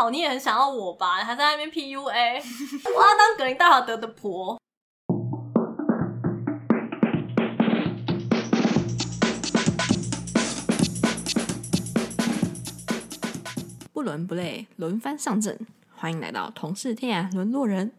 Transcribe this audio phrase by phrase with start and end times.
[0.00, 1.16] 好，你也很想要我吧？
[1.22, 2.42] 还在那边 PUA，
[2.86, 4.58] 我要当格林戴华德的婆。
[13.92, 17.92] 不伦不类，轮番上阵，欢迎来到同是天涯沦落人。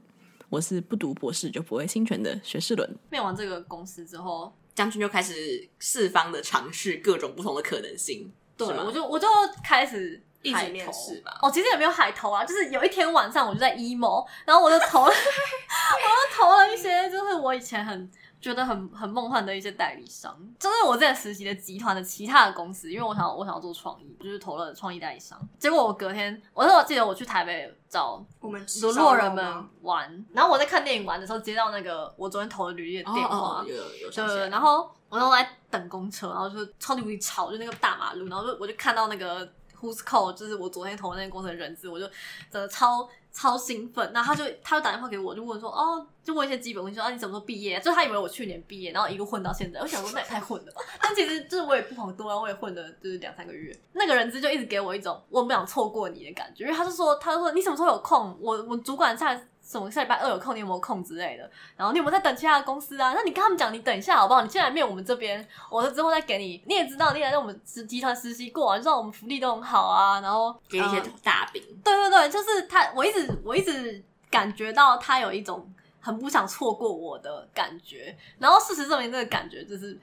[0.49, 2.97] 我是不读博士就不会侵权的学士伦。
[3.11, 8.33] 面完这个公司之后，将军就开始四方的尝试各种不同的可能性。
[8.57, 9.27] 对，我就我就
[9.63, 11.37] 开始一直面试吧。
[11.41, 18.11] 哦，其实也没有海投啊，就是有一天晚上我就在 emo，然后我就投了， 我就投了一些，就是我以前很。
[18.41, 25.39] 觉得很很梦幻的一些代理商，就是我在实习的集团的其他的公司，因为我想我想要做创意，就是投了创意代理商。
[25.59, 39.47] 结果我隔天，我那我记得我去台北找我们沦落人们玩，然后我在看电影玩的时候接到那个我昨天投的履历的电话，哦哦、有有有对，然后我然后在等公车，然后就超级无敌吵，就那个大马路，然后就我就看到那个
[39.81, 42.07] Who's Call，就是我昨天投的那个工程人资，我就
[42.51, 43.09] 真的超。
[43.33, 47.79] 超兴奋，那他就他就打电话给我，就问说哦，就问一些基本问题，说啊你什么时候毕业？
[47.79, 49.79] 就他以为我去年毕业，然后一路混到现在。
[49.79, 53.73] 我想说那也太混了吧，但其实就是我也不遑多让，我也混了就是两三个月。
[53.93, 58.37] 那个人资就一直给我一种我不想错过你的感觉，因为他就说他就说你什么时候有空？
[58.41, 59.41] 我我主管下。
[59.71, 61.49] 什么下礼拜二有空，你有没有空之类的？
[61.77, 63.13] 然后你有没有在等其他的公司啊？
[63.15, 64.41] 那你跟他们讲，你等一下好不好？
[64.41, 66.61] 你先来面我们这边，我之后再给你。
[66.67, 70.19] 你也知道，你也在我们集团实习过啊，就知道我们福利都很好啊。
[70.19, 71.63] 然后给一些大饼。
[71.83, 78.13] 对对对，就是他，我一直我一直感觉到他有一种很不想错过我的感觉。
[78.39, 79.97] 然后事实证明，这个感觉就是。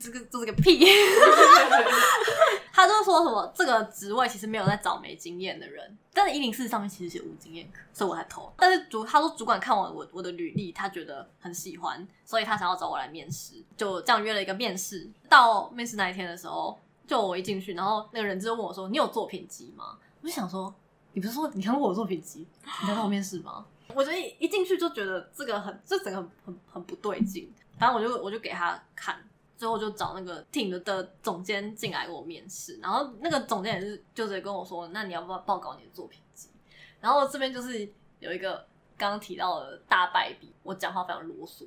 [0.00, 0.84] 这个这是个屁！
[2.72, 8.50] 他就说什么这个职位其实没有在找没经验的人，但是一零四上面其实写无经验，所以我才投。
[8.56, 15.10] 但是主他说主管看完我我的履历，他觉得很喜欢，所以他想要找我来面试，就这样约了一个面试。
[15.28, 20.74] 到面试那一天的时候，就我一进去，然后那个人就问我说：“你有作品集吗？”我就想说
[21.12, 22.46] ：“你不是说你看过我作品集，
[22.80, 27.52] 你在让我面试吗？”我觉得一进去就觉得这个很，这整个很很很不对劲。
[27.78, 29.22] 反正我就我就给他看。
[29.60, 36.48] 最后就找那个 team 的总监进来给我面试，然后那个总监也是就直接跟我说：“那你要不要报告你的作品集？”
[36.98, 37.86] 然后这边就是
[38.20, 38.66] 有一个
[38.96, 41.66] 刚刚提到的大败笔，我讲话非常啰嗦。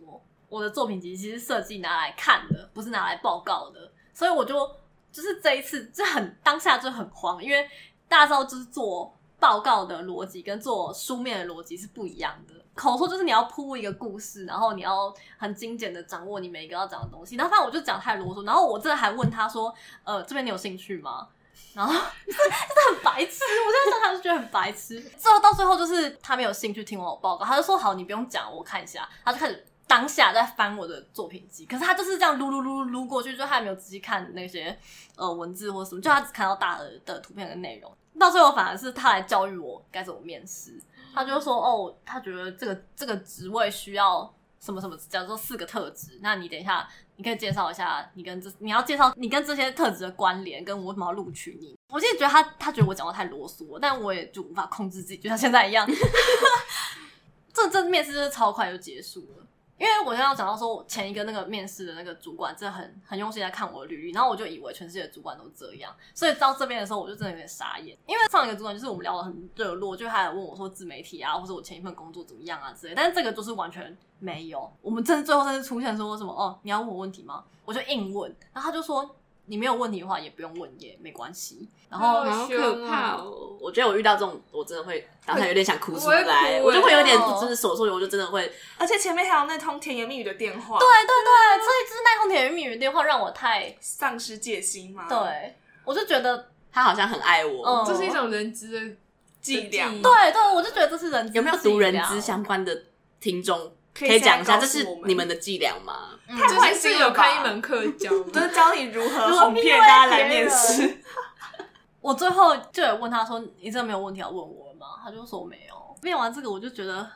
[0.49, 4.67] 我的作品集其实设计拿来看的，不是拿来报告的，所以我就
[5.11, 7.69] 就是这一次就很当下就很慌，因为
[8.07, 12.55] 大家知道就是做报告的逻辑跟做书面的逻辑是不一样的。
[12.75, 17.35] 口说就是你要铺一个故事，然后你要很精简的掌握你每一个要讲的东西。
[17.35, 19.73] 然后反正我就讲太啰嗦，然后我这还问他说
[20.03, 21.27] ：“呃，这边你有兴趣吗？”
[21.73, 24.99] 然后真的很白痴，我现在想想就觉得很白痴。
[25.17, 34.75] 最后到最后就是他没有兴趣听我报告，他就说：“好，你不用讲，我看一下。”他就开始当下在翻我的作品集，可是他就是这样撸撸撸撸过去，就他也没有仔细看那些
[35.15, 37.91] 呃文字或什么，就他只看到大的的图片跟内容。
[38.19, 40.79] 到最后反而是他来教育我该怎么面试。
[41.13, 46.19] 他就说：“哦，他觉得这个这个职位需要什么什么，叫做四个特质。
[46.21, 46.87] 那你等一下，
[47.17, 51.77] 你可以介绍一下你跟这，你要介绍你跟这些特质的关联，跟我为什么要录取你。
[51.89, 55.87] 我其实觉得他他觉得我讲话太啰嗦，但我也就无法控制自己，就像现在一样。
[57.53, 59.42] 这这面试就是超快就结束了。”
[59.83, 67.97] 因为我现在要讲到说，我前一个那个面试的那个主管真的很很用心在看我的履历，然后我就以为全世界的主管都这样，所以到这边的时候我就真的有点傻眼。
[68.07, 74.71] 因为上一个主管就是我们聊得很热络，就他还问我说自媒体啊，或者我前一份工作怎么样啊之类，但是这个就是完全没有。
[74.81, 77.43] 我们真的最后真的出现说什么哦，你要问我问题吗？
[77.65, 79.13] 我就硬问，然后他就说。
[79.45, 81.67] 你没有问题的话，也不用问，也没关系。
[81.89, 83.55] 然后好可怕哦！
[83.59, 88.51] 我觉得我遇到这种，我真的会当下有点想哭出来，我，我就会有点不知所措我就真的会。
[88.77, 95.07] 而且前面还有那通甜言蜜语的电话，对对对，所以就是那通甜言蜜语的电话让我太丧失戒心嘛。
[95.07, 98.95] 对，我就觉得他好像很爱我，嗯、这是一种人资的
[99.41, 99.89] 伎俩。
[100.01, 101.33] 对对，我就觉得这是人资。
[101.33, 102.85] 有没有读人资相关的
[103.19, 103.71] 听众？
[103.93, 106.09] 可以讲一下，这是你们的伎俩吗？
[106.27, 107.07] 太坏心了！
[107.07, 111.01] 有开一门课教， 就是教你如何哄骗大家来面试。
[112.01, 115.95] 我最后就有问他说：“你真的没有问题要问我吗？”他就说没有。
[116.01, 117.07] 面完这个，我就觉得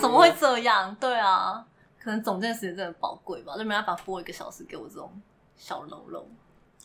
[0.00, 0.92] 怎么会这样？
[0.98, 1.64] 对啊，
[2.02, 5.12] 可能总监时间真的宝贵吧，就没办法拨一个小时给我这种
[5.56, 6.26] 小喽喽。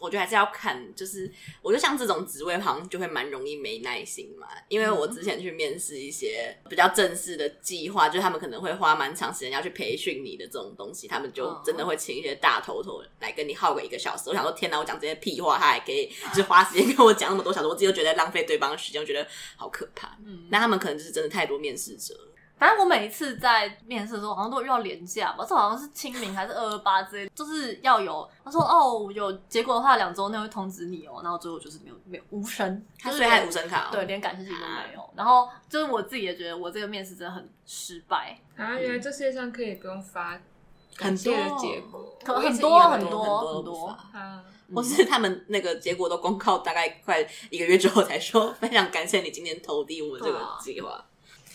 [0.01, 1.31] 我觉得还是要看，就是
[1.61, 4.47] 我觉得像这种职位好像就会蛮容易没耐心嘛。
[4.67, 14.23] 因为我之前去面试一些比较正式的计划，就他们可能会花蛮长时间要去培训你的这种东西，他们就真的会请一些大头头来跟你耗个一个小时。
[14.25, 20.17] 我想说，天哪，我讲这些屁话，他还可以就花时间跟我讲那么多小时，我自己都觉得浪费对方的时间，我觉得好可怕。
[20.25, 22.15] 嗯，那他们可能就是真的太多面试者。
[22.61, 31.21] 反正我每一次在面试的时候，好像都遇到连假吧，这好像是清明还是二二八之类，就是要有他说哦，有结果的话，两周内会通知你哦。
[31.23, 35.09] 然后最后就是没有没有无声，他所以还无声卡，对，连感谢信都没有。
[35.15, 38.77] 然后就是我自己也觉得我这个面试真的很失败啊！
[38.77, 40.39] 原来这世界上可以不用发
[40.99, 44.43] 很多的结果，可很多很多很多啊，
[44.75, 51.03] 或是他们那个结果都公告大概快一个月之后才说， 非常感谢你今天投递我们这个计划。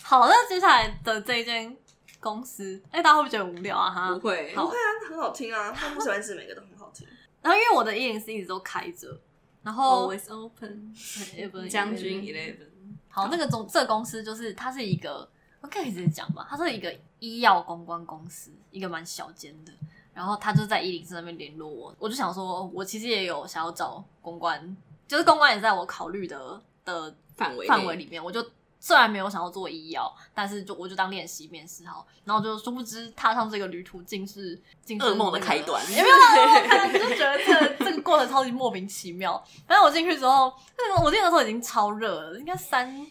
[0.09, 1.77] 好，那接下来的这一间
[2.21, 3.91] 公司，哎、欸，大家会不会觉得无聊啊？
[3.91, 7.09] 哈，不会，不会啊，很好听啊， 他们喜欢是每个都很好听。
[7.43, 9.19] 然后因为我的104一直都开着，
[9.65, 10.95] 然后 always open，
[11.69, 12.69] 将军 eleven。
[13.09, 15.29] 好，那个总这个公司就是它是一个，
[15.61, 19.73] 我可以直接讲吧，它是一个医药公关公司，一个蛮小间的。
[20.15, 24.77] 然后他就在104那边联络我，我就想说，我其实也有想要找公关，
[25.09, 28.49] 就是公关也在我考虑的的范围范围里面，我就。
[28.79, 36.99] 虽然没有想要做医药，但是就我就当练习面试好，然后就殊不知踏上这个旅途竟是噩梦的开端，有没有？
[36.99, 39.43] 就觉得这 这个过程超级莫名其妙。
[39.67, 43.07] 反正我进去之后，那个我进去的时候已经超热了，应该三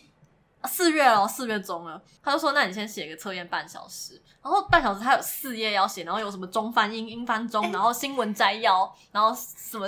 [0.65, 2.01] 四月了，四月中了。
[2.23, 9.87] 他就说：“那你先写个测验半小时，然后半小时他有四页要写，然后有什么中翻英、英翻中，然后新闻摘要，然后什么。”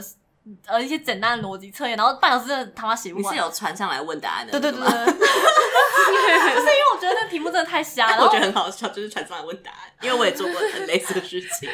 [0.66, 3.34] 呃，一些简单的逻辑测验，然后半小时真的他妈写不完。
[3.34, 4.60] 你是有传上来问答案的？
[4.60, 5.14] 对对对对，
[6.56, 8.26] 就是因为我觉得那个题目真的太瞎了。
[8.26, 11.70] 我觉得很好笑，就是传上来问答案，因为我也做过很类似的事情。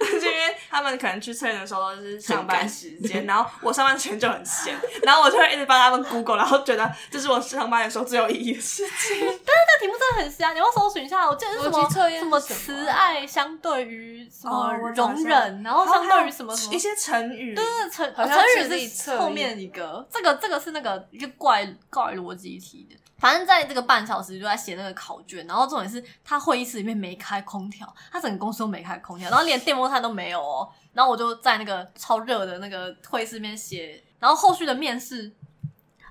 [0.00, 9.18] 就因为他们可能去测验的时候都是上班时间，然后我上班时间就很闲，然后我就会一直帮他们 Google，然后觉得这是我上班的时候最有意义的事情。
[9.20, 18.14] 但是这题目真的很瞎，你要搜寻一下，我记得是什么什么慈爱相对于什么容忍，然后相对于什么什么一些成语，对对成。
[18.14, 22.96] 成语是后面一个，这个这个是那个一个怪怪逻辑题的。
[23.18, 30.68] 反正在这个半小时就在写那个考卷，然后重点是他会议室里面没开空调，他整个公司都没开空调，然后连电风扇都没有哦。
[30.92, 35.32] 然后我就在那个超热的那个会议室里面写，然后后续的面试。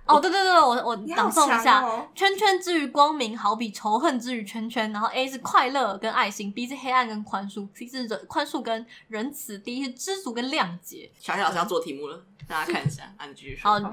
[0.05, 4.89] 哦，对对对，我我朗诵一下：哦、圈圈之于光明，好比仇恨之于圈圈。
[4.93, 11.11] 然后 A 是快乐跟爱心，B 是黑暗跟宽恕，C 是宽恕跟仁慈，D 是知足跟谅解。
[11.19, 13.69] 小黑老师要做题目了，大家看一下，按继续说。
[13.69, 13.91] 好，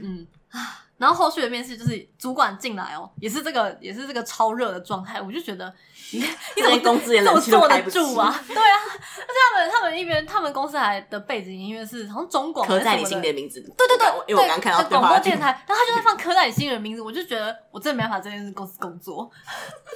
[0.00, 0.78] 嗯啊。
[0.98, 5.74] 然后后续的面试就是主管进来哦，也是这个也是这个超热的状态，我就觉得
[6.12, 6.20] 你
[6.54, 8.32] 你怎么工资也这么坐得住啊？
[8.46, 13.60] 对啊，而且他们他们一边他们公司还的背景音乐是好像中广，刻在你心里的名字。
[13.76, 19.28] 对对对，因为我刚看到广播电台，然后他就在放刻在你心里的名字，我就觉得我真的没办法在这间公司工作。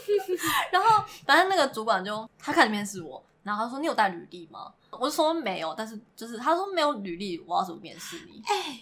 [0.72, 4.72] 然后反正那个主管就他开始面试我，然后他说你有带履历吗？
[4.90, 8.42] 我就说没有，但是就是他说没有履历，我要怎么面试你？
[8.44, 8.80] 哎，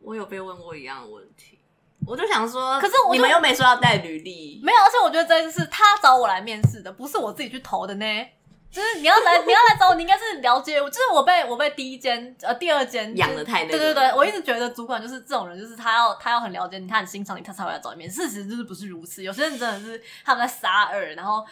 [0.00, 1.58] 我有被问过一样的问题。
[2.06, 8.06] 我就想说，可是我你们又没说要带履历，没有，而且我觉得这一次是他找我来面试的，不是我自己去投的呢。
[8.70, 10.88] 就是你要来，你要来找我，你应该是了解我。
[10.90, 18.28] 就是我被我被第一间呃第二间养的太那个，对对对，我一直觉得主管就是这种人，就是他要他要很了解你，他很欣赏你，他才会来找你面试。
[18.28, 21.44] 事实就是不是如此，有些人真的是他们在撒饵，然后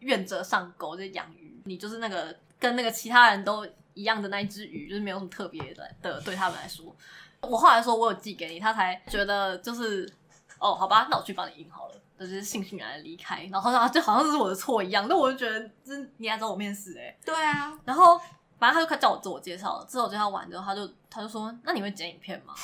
[0.00, 1.62] 愿者上钩，就养鱼。
[1.64, 3.64] 你就是那个跟那个其他人都
[3.94, 6.94] 一样的那一只鱼，就是没有什么特别的的，对他们来说。
[7.42, 10.10] 我后来说，我有寄给你，他才觉得就是
[10.58, 13.48] 哦，好吧，那我去帮你印好了，就是悻悻然的离开。
[13.52, 17.78] 然后好像就好像是我的错一样，那我就觉得，就是你来找我面试哎、欸、对啊。
[17.84, 18.18] 然后
[18.58, 22.54] 反正他就开叫我自我介绍了，自我介绍完之后，他就他就说，那你会剪影片吗？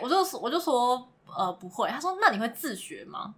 [0.00, 1.88] 我就说， 我就说，呃，不会。
[1.88, 3.34] 他说，那你会自学吗？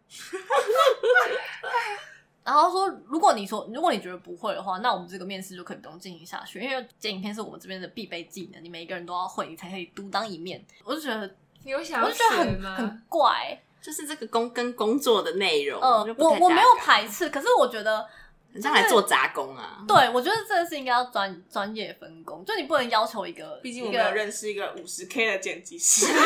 [2.42, 10.64] 然后说，如果你说，如果你觉得不会的话，那我们这个面试就可以不用进行下去，因为剪影片是我们这边的必备技能，你每一个人都要会，你才可以独当一面。
[10.82, 11.30] 我就觉得，
[11.64, 12.38] 你有想要学吗？
[12.38, 18.06] 我就觉得很很怪，就是这个工跟工作的内容，呃，我我没有排斥，可是我觉得
[18.54, 19.84] 很像来做杂工啊。
[19.86, 26.06] 对，我觉得这个是应该要专专业分工，就你不能要求一个，毕竟我没有认识一个五十 K 的剪辑师。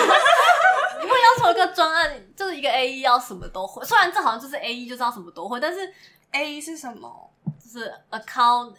[1.00, 3.84] 你会要求一个专案，就是一个 A E 要什么都会。
[3.84, 5.92] 虽然这好像就是 A E 就知道什么都会，但是
[6.32, 7.30] A E 是什么？
[7.62, 8.74] 就是 account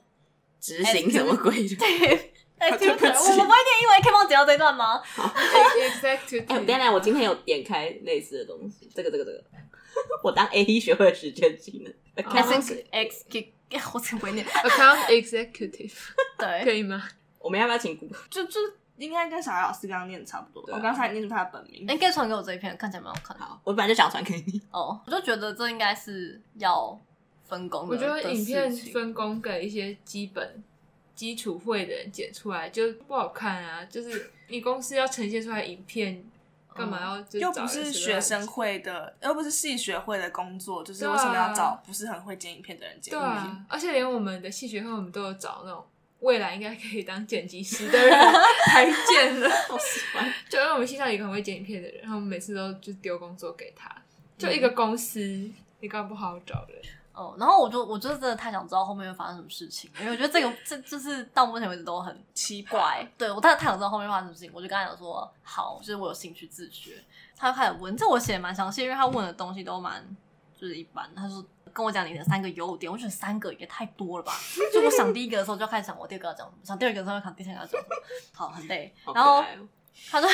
[0.59, 1.67] 执行什么鬼？
[1.75, 6.45] 对，哎，对不起，我们不会念英文，可以帮我剪掉这段吗？Executive。
[6.47, 9.43] 哎，等下，我今天有点开类似的东西，这个，这个，这个，
[10.23, 12.23] 我当 A E 学会了时间技能。
[12.23, 15.93] Account executive，我怎么不会念？Account executive，
[16.37, 17.03] 对，可以吗？
[17.39, 17.99] 我们要不要请？
[18.29, 18.59] 就就。
[18.97, 20.71] 应该跟小艾老师刚刚念的差不多。
[20.71, 21.85] 啊、我刚才念出他的本名。
[21.87, 23.43] 你可以传给我这一篇，看起来蛮好看的。
[23.43, 24.61] 好，我本来就想传给你。
[24.71, 26.99] 哦，我就觉得这应该是要
[27.43, 27.95] 分工的。
[27.95, 30.63] 我觉得影片分工给一些基本
[31.13, 33.83] 基础会的人剪出来就不好看啊。
[33.85, 36.23] 就是你公司要呈现出来影片，
[36.73, 43.29] 干嘛要就又不是学生会的，又不是系学会的工作，就是为什么要找不是很会剪影片的人剪影片？
[43.31, 45.83] 对啊，而且连我们的系学会，我们都有找那种
[46.25, 49.47] 未来应该可以当剪辑师的人来剪的。
[49.67, 53.95] 好喜欢，就因为我们系上有一个很会剪影片的人，然后我们每次都就丢工作给他，
[54.37, 55.19] 就一个公司，
[55.79, 56.81] 你干不好找人。
[57.13, 63.07] 哦，然后我就我就真的太想知道后面会发生什么事情，因为我觉得这个 这就是到目前为止都很奇怪。
[63.17, 67.01] 对，我太太想知道后面发生什么事情，我就跟他讲说好，就是我有兴趣自学。
[67.37, 70.03] 他就开始问，这我写的蛮详细，因为他问的东西都蛮
[70.59, 71.09] 就是一般。
[71.15, 74.31] 他说跟我讲你的三个优点，我觉得三个也太多了吧？
[74.73, 77.95] 就我想第一个的时候就开始想我第二个要讲什么，想第二个的时候想第三个要讲什么，
[78.33, 78.95] 好很累。
[79.13, 79.43] 然后
[80.09, 80.29] 他说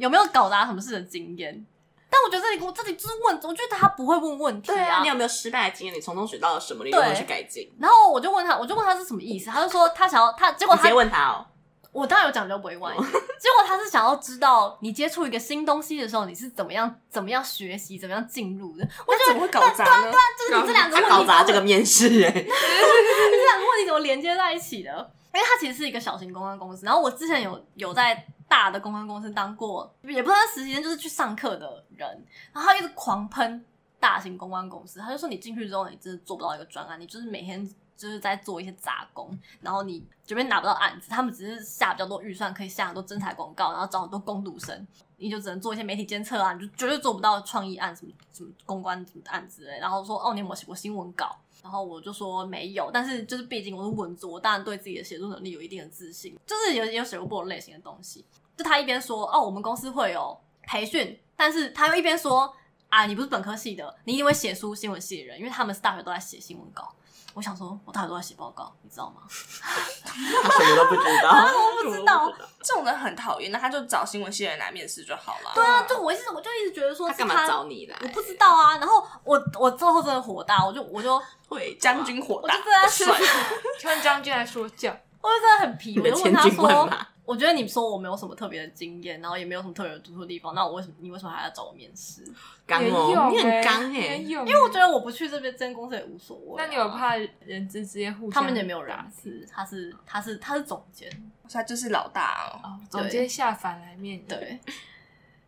[0.00, 1.64] 有没有搞砸什么事的经验？
[2.10, 4.74] 但我觉得这里我这里就是问，我觉得他不会问问题啊。
[4.74, 5.94] 对啊，你有没有失败的经验？
[5.94, 6.82] 你从中学到了什么？
[6.82, 7.72] 你有没有去改进？
[7.78, 9.48] 然后我就问他，我就问他是什么意思？
[9.48, 11.46] 他就说他想要他，结果他直接问他哦。
[11.92, 18.88] 我当然有讲比较委婉， 结果他是想要知道你接触一个新东西的时候，你是怎么样怎么样学习，怎么样进入的。
[19.06, 20.10] 我觉得怎么会搞砸呢？
[20.10, 25.10] 对啊，就是你这两个问题搞砸这个面试 哎，这两个问题怎么连接在一起的？
[25.34, 28.26] 因为他其实是一个小型公关公司，然后我之前有有在。
[28.50, 32.08] 大的公关公司当过，也不算实习生，就是去上课的人。
[32.50, 33.62] 然后他一直狂喷
[34.00, 37.62] 大型公关公司，他就说你进去之后，你真的做不到一个专案，你就是每天
[37.98, 44.86] 就是在做一些杂工，然后你这边拿不到案子，他们只是下比较多预算，可以下很多征才广告，然后找很多攻读生，
[45.16, 49.66] 你就只能做一些媒体监测啊，你就绝对做不到创意案什么什么公关什么案子。
[49.80, 51.36] 然后说哦，你有没有写过新闻稿？
[51.60, 58.24] 然后我就说没有，但是就是毕竟我是文组，我当然对自己的写作能力有一定的自信，就是有有写过不同类型的东西。
[58.56, 62.54] 就他一边说哦，我们公司会有培训，但是他又一边说
[62.88, 66.94] 啊，你不是本科系的，你一定会写书新闻系的人，因为他们是大学都在写新闻稿。
[67.38, 69.22] 我想说，我大学都在写报告，你知道吗？
[69.30, 72.32] 他什么都不知道， 我不知道，
[72.64, 75.52] 这种人很讨厌，那他就找新闻系的人来面试就好了。
[75.54, 77.96] 对啊，就我一直我就一直觉得说他干嘛找你来？
[78.02, 78.76] 我不知道啊。
[78.78, 83.14] 然后我我最后真的火大，我就我就会将军火大，我就对他说，
[83.78, 84.90] 穿将军来说教，
[85.20, 86.90] 我就真的很皮，我就问他说。
[87.28, 92.24] 我觉得你说我没有什么特别的经验，然后也没有什么特别的突出的地方，那我为什么你为什么还要找我面试？
[92.66, 96.54] 刚哦，你很刚哎，因为我觉得我不去这边这间公司也无所谓。
[96.56, 98.42] 那你有怕人资之间互相？
[98.42, 101.10] 他们也没有人资，他是他是他是总监，
[101.52, 102.80] 他就是老大哦。
[102.88, 104.58] 总监下凡来面对，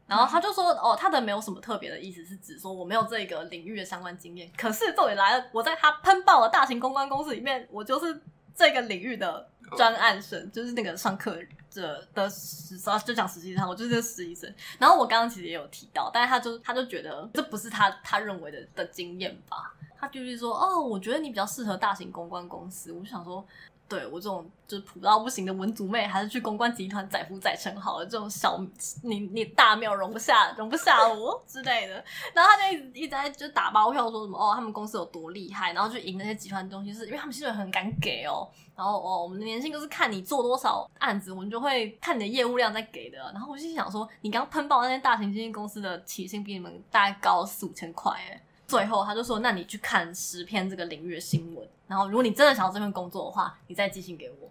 [0.06, 4.50] 然后他就说哦，他的没有什么特别的意思，是指说我没有这个领域的相关经验。
[4.54, 8.20] 可是重点来了，我在他喷爆的大型公关公司里面，我就是
[8.54, 11.37] 这个领域的专案生，就是那个上课。
[11.71, 14.52] 者的实习就讲实习生，我就是这个实习生。
[14.76, 19.73] 然后我刚刚其实也有提到，但是他就他就觉得这不是他他认为的的经验吧？
[19.97, 22.90] 他就是说，哦，我觉得你比较适合大型公关公司。
[22.90, 23.47] 我就想说。
[23.90, 28.06] 对我这种就是普到不行的文组妹，还是去公关集团载夫载沉好了。
[28.06, 28.56] 这种小
[29.02, 31.94] 你你大庙容不下容不下我 之类的。
[32.32, 38.49] 然后他就一直一直在就打包票说什么哦，他们公司有多厉害，然后就赢那些集团东西，是因为他们薪水很敢给哦。
[38.76, 43.18] 然后哦，我们的年薪都是看你做多少案子，我们就会看你的业务量在给的。
[43.32, 48.40] 然后我就想说，你刚喷爆那些大型基金公司的起薪比你们大概高四五千块哎。
[48.70, 51.68] 最后他就说，那你去看十篇这个领域的新闻。
[51.88, 54.48] 然后，如果你真的想要这份工作的话，你再寄信给我。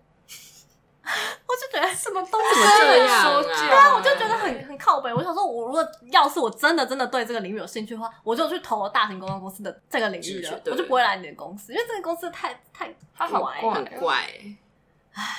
[1.48, 5.12] 我就觉得什么东西这样说教，对啊，我就觉得很很靠北。
[5.12, 14.30] 我想说，我如果要是我真的真的对这个领域有兴趣的话，我就去投大型公关公司的这个领域了，我就不会来你的公司，因为这个公司太太他好怪，很怪，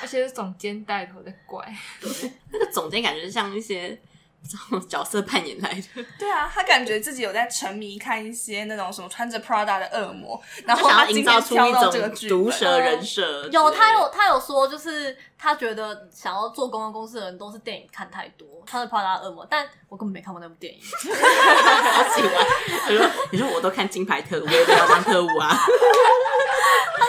[0.00, 1.62] 而且是总监带头的怪。
[2.00, 4.00] 对， 那个总监感觉像一些。
[4.48, 13.46] 这 种角色扮演来的，对啊，他感觉自己有在沉迷看一些那种什么穿着 Prada 的恶魔，然后他营造出一种毒蛇人设。
[13.48, 20.80] 有他有他有说，就是他觉得想要做公关公司的人都是电影看太多，穿着 Prada 的恶魔，但我根本没看过那部电影。
[20.82, 22.46] 好喜欢，
[22.82, 25.54] 他说：“你说我都看金牌特务，我也要当特务啊。”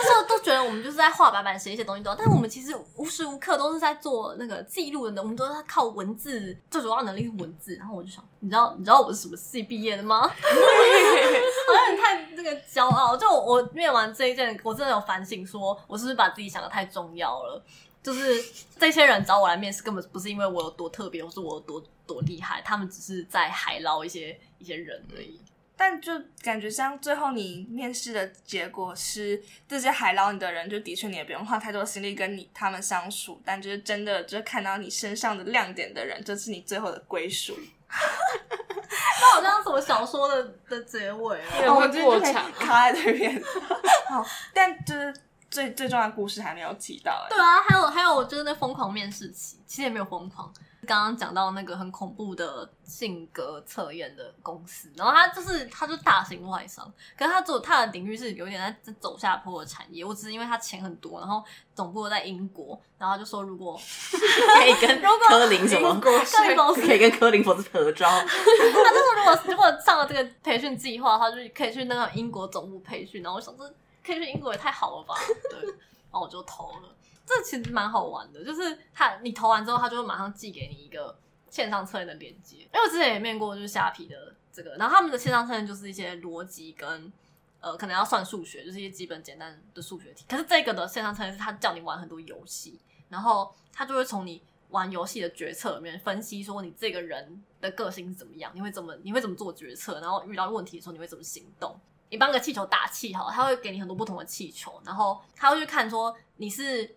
[0.02, 7.76] 那时候都觉得我们就是在画白板写一些东西都，但是我们其实无时无刻都是在做那个记录的，我们都是在靠文字，最主要能力是文字。
[7.76, 10.22] 然后我就想，你知道你知道我是什么系毕业的吗？
[10.22, 13.16] 好像很太那个骄傲。
[13.16, 17.64] 就我，我念完这一件，我真的有反省，说我是不是把自己想的太重要了？
[18.02, 18.42] 就是
[18.76, 25.40] 这些人找我来面试，根本不是因为我有多特别，或是我有多多厉害，他们只是在海捞一些一些人而已。
[25.84, 26.12] 但就
[26.44, 37.58] 感觉像最后你面试的结果是这些海捞你的人，就的确你也不用花太多心力跟你他们相处，但就是真的就是看到你身上的亮点的人，就是你最后的归属。
[37.90, 43.42] 那好像什么小说的的结尾哦，我过场卡在这边。
[44.08, 44.24] 好，
[44.54, 45.12] 但就是
[45.50, 47.26] 最最重要的故事还没有提到。
[47.28, 50.54] 对啊，还有还有，就是那疯狂面试期，其实也没有疯狂。
[50.84, 56.84] 刚刚讲到那个很恐怖的性格测验的公司，然后他就是他就大型外商，
[57.16, 60.04] 可是他做他的领域是有点在在走下坡的产业。
[60.04, 66.10] 我只是因为他钱很多，然后总部在英国，然后他就说如果 可以跟科林什么，科
[66.48, 68.08] 林公司可以跟科林博士合招。
[68.10, 73.22] 他就说如果如果上了这个培训计划的话，就可以去那个英国总部培训。
[73.22, 73.64] 然后我想这，
[74.04, 75.14] 可以去英国也太好了吧？
[75.48, 76.88] 对，然后我就投了。
[77.24, 81.16] 这其实蛮好玩的，就是他你投完之后，他就会马上寄给你一个
[81.48, 82.56] 线上测验的链接。
[82.58, 87.12] 因为我之前也面过，就是虾皮的这个，然后他们的线上测验就是一些逻辑跟
[87.60, 90.24] 呃可能要算数学，就是一些基本简单的数学题。
[90.28, 101.78] 可是这个的线上测验是他叫你玩很多游戏，然后他就会从你玩游戏的决策里面分析说你这个人的个性是怎么样，你会怎么你会怎么做决策，然后遇到问题的时候你会怎么行动。
[102.10, 106.96] 你帮个气球打气好，他会给你很多不同的气球，然后他会去看说你是。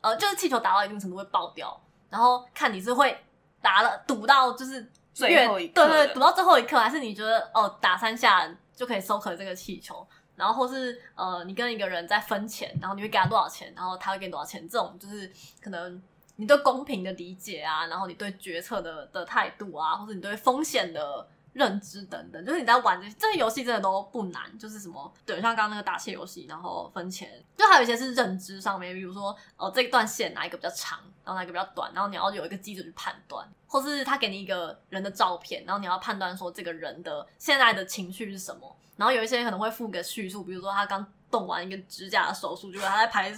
[0.00, 3.16] 呃，就是气球打到一定程度会爆掉，然后看你是会
[3.60, 16.02] 打了赌到就是最后一刻，对对，赌到最后一刻，还是你觉得哦打三下就可以收回这个气球，然后或是呃你跟一个人在分钱，然后你会给他多少钱，然后他会给你多少钱，这种就是可能
[16.36, 21.28] 你对公平的理解啊，然后你对决策的的态度啊，或者你对风险的。
[21.56, 24.42] 认知等等，就是你在玩这些这些游戏，真的都不难。
[24.58, 38.76] 就是什么，对，像刚刚那个打气游戏，然后分钱，就还有一些是认知上面，比如说，哦，这一段线哪一个比较长，然后哪一个比较短，然后你要有一个基准去判断，或是他给你一个人的照片，然后你要判断说这个人的现在的情绪是什么。
[38.96, 43.34] 然后有一些可能会附个叙述，比如说他刚动完一个指甲的手术，就是他在排。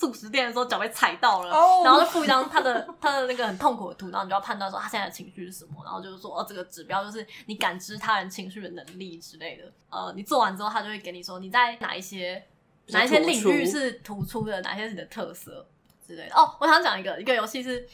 [0.00, 1.84] 速食店的时候脚被踩到了，oh.
[1.86, 9.70] 然后就附一张他的他的那个很痛苦的图，然后你就要判断说他现在的情绪是什么，然后就是说哦，这个指标就是你感知他人情绪的能力之类的。
[9.90, 12.42] 呃，你做完之后，他就会给你说你在哪一些
[12.86, 15.66] 哪一些领域是突出的，哪些是你的特色
[16.06, 16.34] 之类的。
[16.34, 17.86] 哦，我想讲一个一个游戏是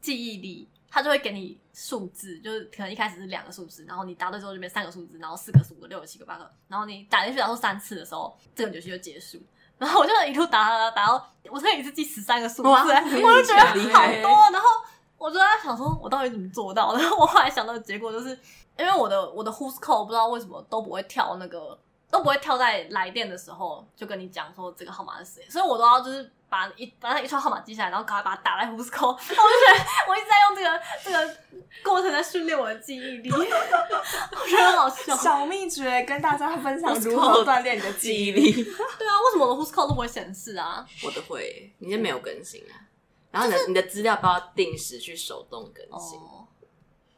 [0.00, 9.42] 记忆力，他就会给你数字，就是可能一开始是两个数字，然后你答对之后就变三个数字，然后四个、五个、六个、七个、八个，然后你打进去然后三次的时候，这个游戏就结束。
[9.78, 14.50] 然后我就一路打打打打到，我可以一次记十三个数字，我就觉得好多。
[14.52, 14.68] 然后
[15.16, 16.98] 我就在想说，我到底怎么做到的？
[17.02, 18.38] 然后我后来想到的结果就是，
[18.78, 21.78] 因为我的我的 Who's Call 不知道为什么都不会跳那个，
[22.10, 26.32] 都不会跳在来电的时候就跟你讲说这个号码是谁，所以我都要就是。
[26.48, 29.12] 把一把那一串号码记下来，然后赶快把它打在 Who's Call。
[29.16, 31.40] 我就觉得我一直在用这个这个
[31.84, 35.16] 过程在训练我的记忆力，我觉得很好笑。
[35.16, 38.52] 小秘诀跟大家分享如何锻炼你的记忆力。
[38.52, 40.86] 对啊，为什么我的 Who's Call 都不会显示啊？
[41.04, 42.88] 我的会，你就没有更新啊。
[43.30, 46.18] 然后你的、就是、你的资料包要定时去手动更新。
[46.18, 46.48] 哦、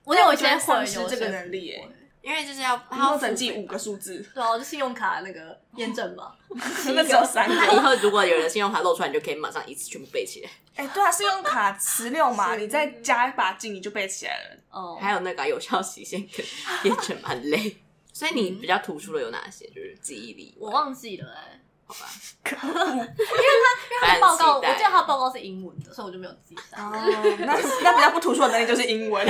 [0.05, 1.89] 我有一些会有这个能力诶。
[2.23, 6.33] 因为就是要要整记五个数字， 对啊，就信用卡那个验证嘛，
[6.95, 7.55] 那只有三个。
[7.75, 10.51] 以后如果有人信用卡露出来，你就可以马上一次全部背起来。
[10.77, 14.57] 哎、欸，对啊，信用卡十六码，你再加一把劲，你就背起来了。
[14.71, 16.45] 哦，还有那个有效期限跟
[16.85, 17.77] 验证蛮累，
[18.13, 19.67] 所以你比较突出的有哪些？
[19.69, 22.07] 就是记忆力，我忘记了哎、欸，好吧，
[22.45, 26.77] 因为他因为他的报告，我记得他的报告是英文的，所以我就没有记下。
[26.77, 26.93] 哦，
[27.41, 29.27] 那那比较不突出的能力就是英文。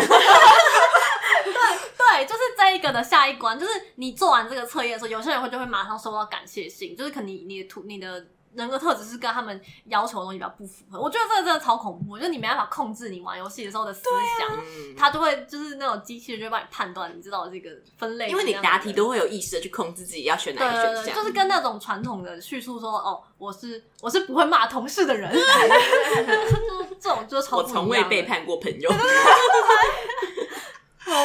[1.44, 11.00] 对对，就是这一个的下一关，就是你做完这个测验的时候，有些人会就会马上收到感谢信，就是可能你你的图你的人格特质是跟他们要求的东西比较不符合。
[11.00, 14.02] 我觉得这个真的超恐怖，就是你没办法控制你玩游戏的时候的思
[14.40, 14.60] 想，啊、
[14.98, 25.30] 它就会就是那种机器人就会帮你判断，你知道这个分类，因为你答题都会有意识的去控制自己要选哪一个选项，就是跟那种传统的叙述说哦，我是我是不会骂同事的人，
[27.00, 27.58] 这种就是超。
[27.58, 28.90] 我从未背叛过朋友。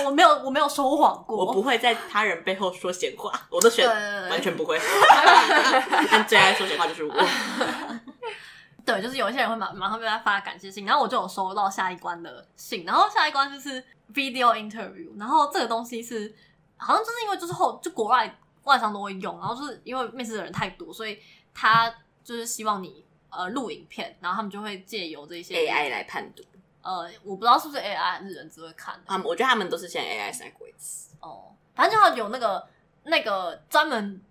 [0.06, 1.46] 我没有，我没有说谎过。
[1.46, 3.88] 我不会在他人背后说闲话，我都选
[4.30, 4.80] 完全不会。
[6.12, 7.14] 但最爱说闲话就是我。
[8.86, 16.36] 对，就是有一些人会马马上被他发感谢信，然后我就有收到下一关的信，然后下一关就是 video interview，然后这个东西是
[16.78, 21.18] 好像就是因为就是后就国外外商都会用，然后就是因为面试的人太多，所以
[21.52, 21.92] 他
[22.24, 26.44] 就是希望你呃录影片，然后他们就会借由这些 AI 来判读。
[26.86, 29.02] 呃，我不知道是不是 AI 还是人只会看的。
[29.08, 31.16] 他们，我觉得他们都是先 AI 筛过一次。
[31.20, 32.68] 哦，反正就有那个
[33.06, 34.22] 那个专门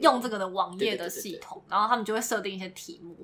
[0.00, 3.16] 用这个的网页的系统，然后他们就会设定一些题目，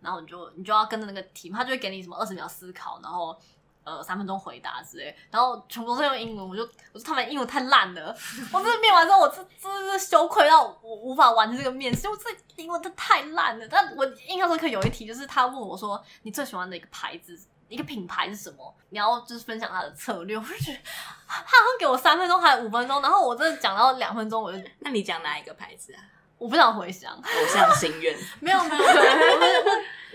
[0.00, 3.38] 然后你就你就要跟着那个题目，他就会给你什么二十秒思考，然后
[3.84, 8.12] 呃三分钟回答之类，然后全部都是用英文，我就我说他们英文太烂了，
[8.52, 13.68] 我真的面完之后，我这这是羞愧到我无法完成这个面试，我这英文真太烂了。
[13.68, 17.38] 但我印象深刻有一题就是他问我说，你最喜欢的一个牌子？
[17.72, 18.74] 一个品牌是什么？
[18.90, 20.78] 你要就是分享他的策略， 我就觉得
[21.26, 26.04] 他好像给我三分钟还是五分钟，然后我真的讲到两分钟，我就 那你讲哪一个牌子啊？
[26.36, 28.84] 我不想回想，偶像心愿 没有没有，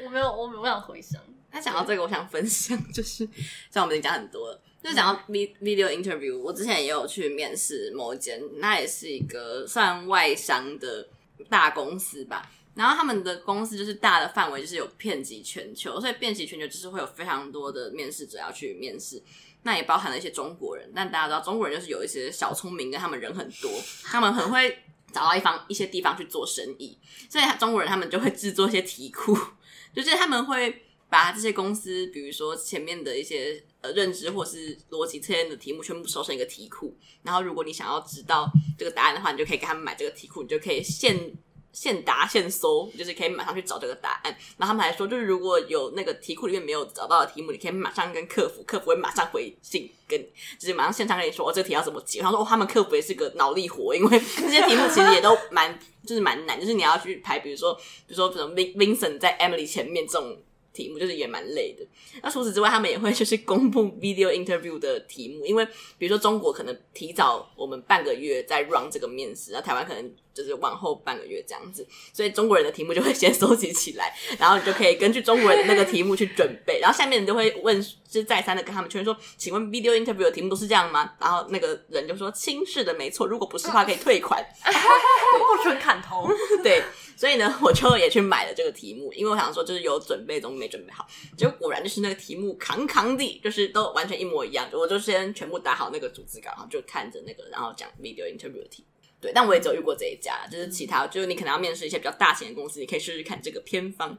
[0.03, 1.19] 我没有我没有我没有想回想。
[1.49, 3.27] 他讲到这个，我想分享，就是
[3.71, 11.07] 像我们已经讲很多了，就讲到 video interview，我之前也有去面试某一间，那也是一个算外商的
[11.49, 12.47] 大公司吧。
[12.77, 19.21] 然后他们的公司就是大的范围，就是有遍及全球，所以遍及全球就是会有非常多的面试者要去面试。
[19.63, 23.71] 那也包含了一些中国人，但大家知道中国人就是有一些小聪明，跟他们人很多，
[24.05, 24.77] 他们很会
[25.11, 26.95] 找到一方一些地方去做生意。
[27.27, 29.35] 所以中国人他们就会制作一些题库，
[29.93, 36.95] 就是他们会把这些公司，比如说前面的一些呃认知或是逻辑测验的题目，全部收成一个题库。
[37.23, 41.33] 然后如果你想要知道这个答案的话，你就可以给他们买这个题库，你就可以现。
[41.79, 44.35] 现答现搜，就是可以马上去找这个答案。
[44.57, 50.19] 然后他们还说，就是如果有那个题库里面没有找到的题目，你可以马上跟客服，客服会马上回信，跟
[50.57, 52.19] 就是马上现场跟你说，哦，这个题要怎么解。
[52.19, 57.75] 然后说，哦，他们客服也是个脑力活，因为这些题目其实也都蛮就是蛮难，就是你要去排，比如说
[58.07, 60.35] 比如说什么 Vincent 在 Emily 前面这种。
[60.73, 61.83] 题目就是也蛮累的。
[62.21, 65.65] 那除此之外，他们也会就是公布 video interview 的题目，因为
[65.97, 81.13] 比如说中国可能提早我们半个月在 run 这个面试，然后台湾可能就是往后半个月这样子，所以中国人的题目就会先收集起来，然后你就可以根据中国人的那个题目去准备，然后下面人就会问，就是再三的跟他们确认说，请问 video interview 的题目都是这样吗？
[81.19, 86.29] 然后那个人就说，轻视的，没错，如果不是的话可以退款， 不准砍头，
[86.61, 86.83] 对。
[87.17, 91.03] 所以呢，我就也去买了这个题目，因为我想说，就是有准备总没准备好。
[91.35, 94.69] 结果果然就是那个题目扛扛的，就是都完全一模一样。
[94.71, 98.85] 我就先全部打好那个组织稿，然后就看着那个，然后讲 video interview 的题。
[99.19, 104.17] 对，但我也只有遇过这一家，就是其他，就是你可能要面试一些比较大型的公司，你可以试试看这个偏方。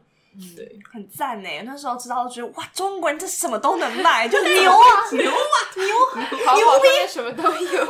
[0.57, 1.49] 对，很赞呢。
[1.65, 5.37] 那时候知道，觉得哇，中国人这什么都能卖， 就牛啊，牛啊，
[5.75, 5.87] 牛，
[6.57, 7.51] 牛逼，什么都有。
[7.71, 7.89] 对啊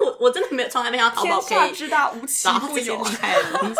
[0.00, 3.74] 我我真的没有从来没想到淘宝可以天下之大无奇不有，厉害的东西。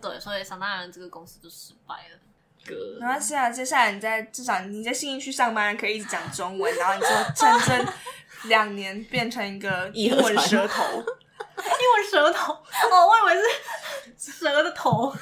[0.00, 2.18] 对，所以想当然这个公司就失败了。
[2.64, 7.86] 哥，没关系啊，接下来你在至少你在信义区上班，可以一直讲中文，然后你就整整
[8.44, 13.42] 两年变成一个英文舌头，英文舌头哦，我以为
[14.16, 15.12] 是蛇的头。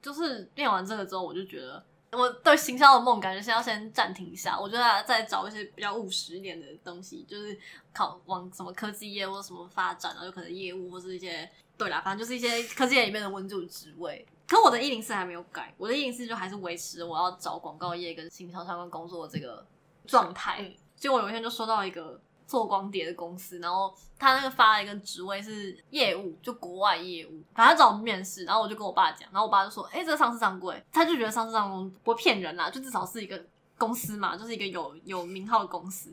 [0.00, 1.82] 就是练完这个之后，我就觉得。
[2.12, 7.58] 我对行销的梦感觉先要先暂停一下，我觉得再找一些比较务实一点的东西，就是
[7.92, 14.24] 考往什么科技业或者什么发展，然后有可能业务或是一些对啦，反正就是一些科技业里面的温助职位。
[14.46, 19.66] 可我的一零四还没有改，我的一零四就还是维持我要找广告业跟行销相关工作的这个
[20.06, 20.72] 状态。
[21.04, 22.18] 结果有一天就收到一个。
[22.46, 33.42] 做光碟的公司，然后他那个发了一个职位是业务，就国外业务，反正他找我面试，然后我就跟我爸讲，然后我爸就说：“哎、这个上市上柜，他就觉得上市上柜不会骗人啦，就至少是一个
[33.78, 36.10] 公司嘛，就是一个有有名号的公司。”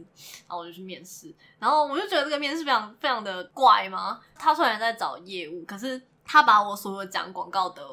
[0.47, 4.21] 然后我就去面试，然后我就觉得这个面试非常非常的怪嘛。
[4.35, 7.83] 他虽然在找业务，可是他把我所有讲广告的。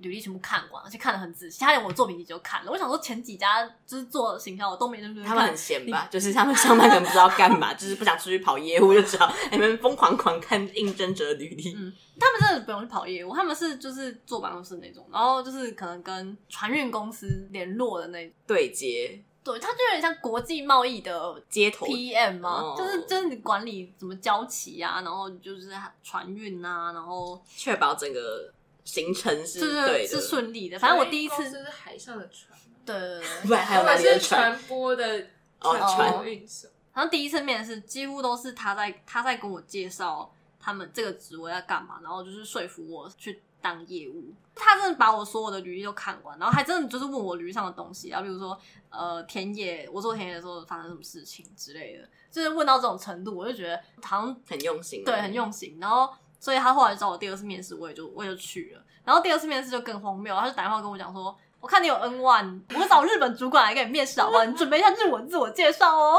[0.00, 1.60] 履历全部看完，而且看得很仔细。
[1.60, 2.70] 他连我作品集都看了。
[2.70, 5.30] 我想说，前几家就是做行销，我都没认真看。
[5.30, 6.08] 他们很闲吧？
[6.10, 11.74] 就是他们上班可能不知道干嘛，就是不想出去跑业务，就知道 你们疯狂狂看应征者的履历。
[11.74, 19.22] 嗯，他们真的不用去跑业务，他们是就是坐办公室那种，然后就是可能跟船运公司联络的那种对接。
[19.42, 28.52] 对，他就有点像国际贸易的接头 PM 嘛，就是就是你管理什么交期啊，然后就是船运啊，然后确保整个。
[28.90, 30.76] 行程是对，对，是顺利的。
[30.78, 34.50] 反正我第一次是海上的船，对对对，不 然还有哪里的船？
[34.50, 35.28] 传播的
[35.60, 36.68] 哦，船运送。
[36.92, 44.34] 然后第一次面试几乎都是他在他在跟我介绍他们这个职位要干嘛，然后就是说服我去当业务。
[44.56, 48.58] 他真的把我所有的履历都看完，然后还真的就是问我履历上的东西啊，比如说
[48.90, 55.78] 呃田野，我做田野的时候发生什么事情之类的，就是问到这种程度，我就觉得好像很用心，对，很用心。
[55.80, 56.12] 然后。
[56.40, 58.82] 所以他后来找我第二次面试，我也就我也就去了。
[59.04, 64.44] 然后第二次面试就更荒谬，他就打电话跟我讲说：“我看你有 N 万我找日本主管来给你面试好不好？
[64.44, 66.16] 你准备一下日文自我介绍哦。”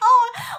[0.00, 0.06] 哦，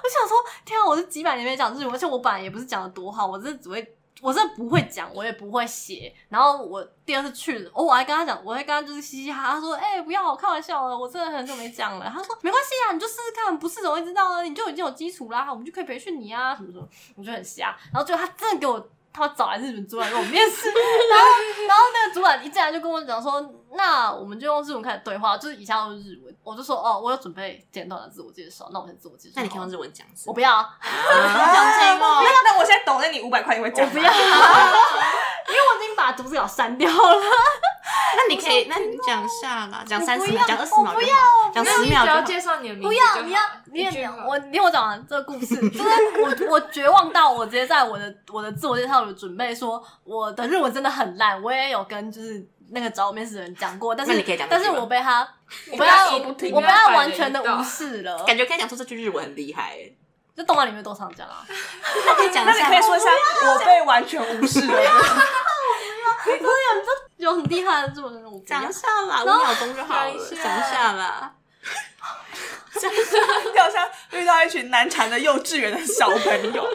[0.04, 3.95] 我想说，天啊，我是几百年没讲日文，而且我本来也不是讲的多好，我这只会。
[4.21, 6.13] 我真的不会讲，我也不会写。
[6.29, 14.43] 然后我第二次去了，哦，我还跟他讲，我还跟他就是嘻嘻哈哈，说：“哎、不要，开玩笑了，我真的很久没讲了。”他说：“没关系啊，你就试试看，不试怎么会知道呢？
[14.43, 17.77] 你就已经有基础啦，我们就可以培训你啊，什么什么。”我就很瞎。
[17.93, 18.89] 然后最后他真的给我。
[19.12, 21.26] 他找来日本主管跟我面试， 然后
[21.67, 26.36] 然后那个主管一进来就跟我讲说，那我们就用日文开始对话，就是以下都是日文。
[26.43, 29.34] 我就说哦，我有准备简短的自我介绍，那我先自我介绍。
[29.36, 30.50] 那你可以用日文讲，我不要，
[30.82, 30.91] 讲
[31.80, 32.24] 清哦。
[32.43, 33.86] 那我现在懂，那你五百块你会讲？
[33.86, 34.12] 我不要，
[35.49, 37.21] 因为我已经把逐字稿删掉了。
[38.15, 41.15] 那你可以，那你讲下啦，讲三十秒，讲二十秒，不要，
[41.53, 42.88] 讲十秒就介绍你的名字。
[42.88, 45.89] 不要，你要，你也我听我讲完这个故事， 就是
[46.21, 55.27] 我我绝望到我直接在我的我的自我介绍里准备说，我的日文真的很烂，我也有跟就是那个找我面试的人讲过，但是你可以讲但是我被他，
[55.71, 56.12] 我被被他，
[56.53, 58.23] 我被他完全的无视了。
[58.23, 59.97] 感觉可以讲出这句日文很厉害欸，
[60.39, 61.43] 就动漫里面都常讲啊，
[62.06, 63.10] 那可以讲那你可以说一下，
[63.45, 64.82] 我被完全无视了。
[67.17, 71.34] 有很厉害的这种人，我不要讲一下啦，五秒钟就好了，讲一下讲一下啦。
[72.73, 76.65] 就好像遇到一群难缠的幼稚园的小朋友。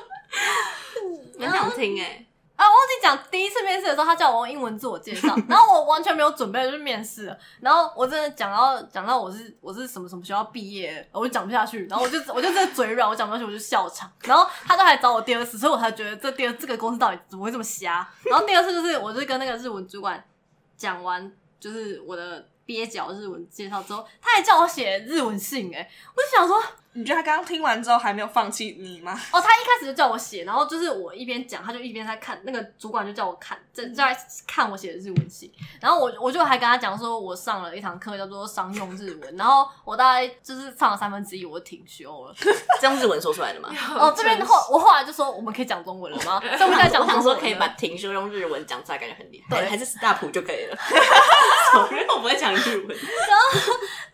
[1.40, 2.22] 很想听哎，
[2.56, 20.24] 啊，忘记讲第一次面试的时候，他叫我用英文自我介绍， 然后我完全没有准备就去面试了，然后我真的讲到讲到我是我是什么什么学校毕业，我就讲不下去，然后我就我就真的嘴软，我讲不下去我就笑场，然后他就还找我第二次，所以我才觉得这第二这个公司到底怎么会这么瞎，然后第二次就是我就跟那个日文主管
[20.76, 26.62] 讲完，就是我的蹩脚日文介绍之后，他还叫我写日文信、欸，哎，我就想说。
[26.94, 29.12] 你觉得他刚刚听完之后还没有放弃你吗？
[29.32, 32.40] 哦，他一开始就叫我写，然后就是我一边讲，他就一边在看。
[32.44, 35.52] 那个主管就叫我看，在在看我写的日文信。
[35.80, 42.34] 然后我我就还跟他讲说，我上了一堂课叫做商用日文，然后我大概就是上了三分之一，我就停休了。
[42.80, 43.70] 这样日文说出来的吗？
[43.98, 46.40] 哦，这边后我后来就说，我们可以讲中文了吗？
[46.56, 49.56] 所以我们在讲我想中文说可以把停休用日文讲出来，感觉很厉害。
[49.56, 50.78] 对还是 stop 就可以了。
[51.90, 52.88] 因为我不会讲日文。
[52.88, 53.60] 然后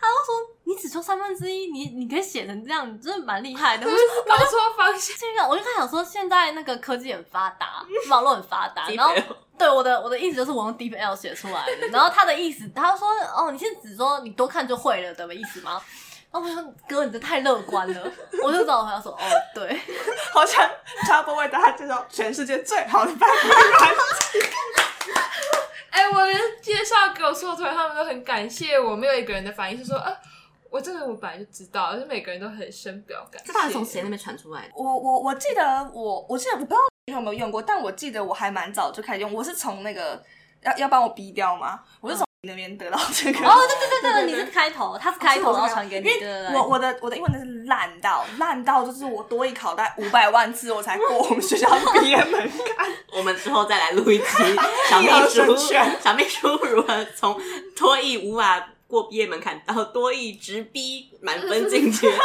[0.01, 3.85] 他就说你只修三分之一，你你可以写成这样，你真的蛮厉害的。
[3.91, 5.17] 我就搞错方向。
[5.19, 9.13] 这 个我就在想说，现在那个科技很发达，网络很发达，然后
[9.59, 15.83] 对我的我的意思就是我用 DeepL 写出来的，然后他的意思他说哦，你是指说你多看就会了的意思吗？
[16.31, 18.13] 然后我说哥，你这太乐观了，
[18.45, 19.19] 我就找我朋友说哦，
[19.53, 19.81] 对，
[20.33, 20.71] 好想
[21.05, 24.51] 插播为大家介绍全世界最好的翻译软件。
[25.91, 28.95] 哎、欸，我连介绍给我说出来，他们都很感谢我。
[28.95, 30.17] 没有一个人的反应是说啊，
[30.71, 33.53] 我这个我本来就知道，而是每个人都很深表感谢。
[33.53, 34.73] 这到底从谁那边传出来的？
[34.77, 39.33] 我我我记得我我记得我不知道你有没有用过，但我记得我还蛮早就开始用。
[39.33, 40.23] 我是从那个
[40.63, 41.81] 要要帮我逼掉吗？
[42.01, 43.39] 我是从那边得到这个。
[43.47, 46.09] 哦，对对对对，你是开头，他是开头，然后传给你。
[46.09, 52.89] 因为我我的我的英文真是烂到烂到，就是我多一考大概五百万次我才过我们学校的毕业门槛。
[53.13, 54.25] 我们之后再来录一期
[54.89, 55.57] 小秘书，
[56.01, 57.39] 小秘书如何从
[57.77, 62.09] 多益无法过毕业门槛然后多一直逼满分进去。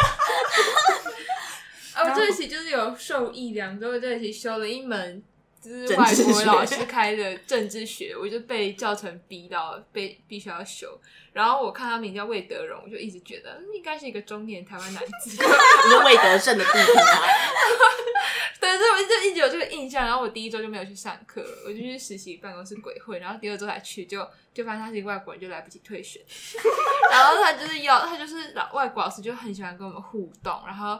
[1.93, 5.23] 啊，我这一期就是有受益良多，这一期修了一门
[5.65, 10.99] 就是外国老师开的政治学，我就被教程逼到被必须要修。
[11.33, 15.29] 然后我看他名叫魏德荣，我就一直觉得应该是一个中年台湾男子。
[15.31, 17.01] 你是魏德胜的弟弟吗？
[18.61, 20.05] 对，所以我就一直有这个印象。
[20.05, 23.19] 然后我第一周就没有去上课，我就去实习办公室鬼混。
[23.19, 26.23] 然后第二周才去，就就发现他是一个外国人，就来不及退学。
[27.11, 30.63] 然后他就是要，他就是老外国老师，就很喜欢跟我们互动。
[30.65, 30.99] 然后。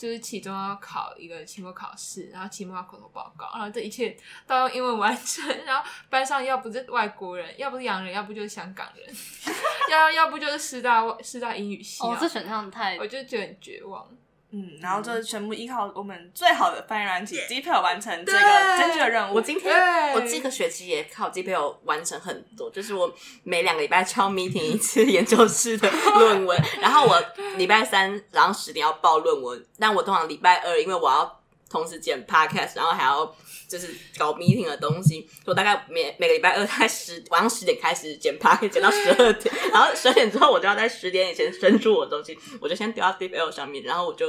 [0.00, 5.46] 就是期中要考一个期末考试，然后期末要口头报告，然后这一切都用英文完成。
[5.66, 9.14] 然后班上要不是外国人，要不是洋人，要不就是香港人，
[9.92, 12.02] 要要不就是师大师大英语系。
[12.02, 14.08] 哦，这选项太，我就觉得很绝望。
[14.52, 18.38] 嗯，然后就全部依靠我们最好的翻译软体 DeepL 完成这个
[18.76, 19.34] 艰巨的任务。
[19.34, 23.12] 我今天我这个学期也靠 DeepL 完成很多，就是我
[23.44, 27.22] 每两个礼拜敲 meeting 一次研究室的论文，然后我
[27.56, 33.32] 礼拜三早上十点要报论文，但我通常礼拜二因为我要同时剪 podcast，然后还要
[33.70, 44.26] 就是搞 meeting 的东西，我大概每每个礼拜二在十晚上十点开始剪 podcast，剪到十二点，然后十二点之后我就要在十点以前伸出我的东西，我就先丢到 DeepL 上面，然后我就。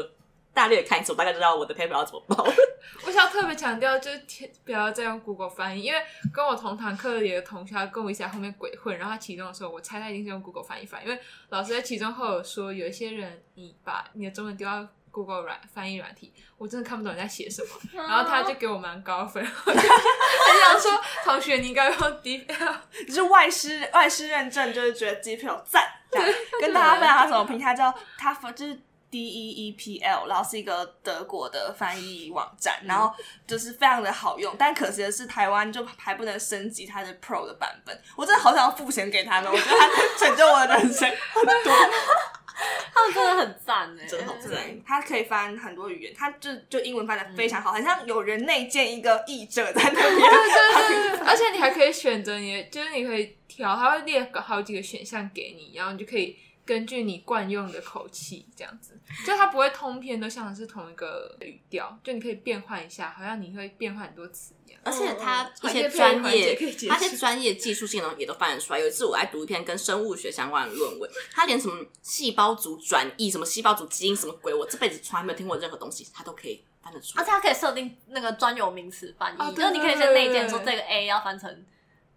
[0.53, 2.45] 大略看一次，我大概知道我的 paper 要怎么报。
[3.05, 4.21] 我想要特别强调，就是
[4.65, 5.99] 不要再用 Google 翻译，因为
[6.33, 11.17] 跟我同堂课的一个同学，他跟我一起在后面鬼混，然后他期中的时候，我猜他一定是用 Google 翻译翻，因为
[11.51, 17.69] 老师在期中后有说，有一些人你把你的中文丢到 Google 软翻译软体，我真的看不懂你在写什么，
[18.07, 19.73] 然后他就给我蛮高分， 他
[20.71, 22.75] 想说同学你应该用 DeepL，
[23.07, 26.29] 就是外师外师认证，就是觉得 DeepL 赞，这样
[26.61, 28.79] 跟大家分享他什么评价，叫他就是。
[29.11, 33.13] D E E P L，然后是一个德国的翻译网站，然后
[33.45, 38.01] 就是非常的好用，但可惜的是台湾就还不能升级它的 Pro 的版本。
[38.15, 41.73] 我真的好想要付钱给他们， 我觉得他拯救我的人生很多。
[42.93, 44.51] 他们真的很赞哎，真的好赞！
[44.85, 50.03] 他可以翻很多语言，他就就英文翻的非常好，很像有人内建一个译者在那边。
[50.03, 56.37] 对对对， 而且你还可以选择你，就是你可以调，他会列好几个选项给你，然后你就可以。
[56.71, 64.79] 根据你惯用的口气，这样子，就它不会通篇都像是同一个语调，就你可以变换一下，好像你会变换很多词一样。
[64.85, 66.55] 而且它一些专业，
[66.87, 68.79] 它一些专业技术性的也都翻得出来。
[68.79, 77.21] 有一次我在读一篇跟生物学相关的论文，它连什么细胞组转译、什么细胞组基因什么鬼，我这辈子从来没有听过任何东西，它都可以翻得出来。
[77.21, 81.65] 而且它可以设定那个专有名词翻译，哦、就是你可以先内建说这个 A 要翻成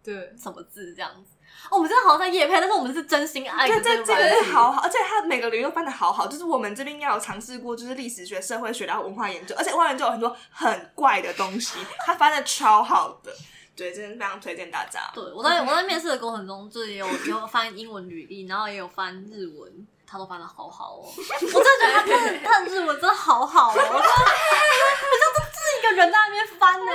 [0.05, 1.34] 对什么字这样子。
[1.71, 6.27] 哦，我们真的好像在夜拍，但是我们是真心爱对，的这这个是好好，而且他每个领域都翻的好好。
[6.27, 13.33] 就是我们这边应该有尝试过，就是历史学、社会学，然后文化研究，而且文化研究有很多很怪的东西，他翻的超好的。
[13.77, 15.11] 对，真的非常推荐大家。
[15.13, 21.11] 对，我在我在面试的过程中，就是有有翻英文履历，然后也有翻日文，他都翻的好好哦。
[21.11, 26.93] 我真的觉得他真的他的日文真的好好哦，我真的我就是自己一个人在那边翻呢，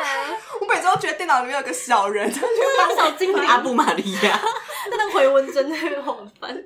[0.61, 2.39] 我每次都觉得电脑里面有个小人，就
[2.77, 4.37] 当小精灵阿布玛利亚，
[4.89, 6.01] 在 那个回文针那边
[6.39, 6.63] 翻。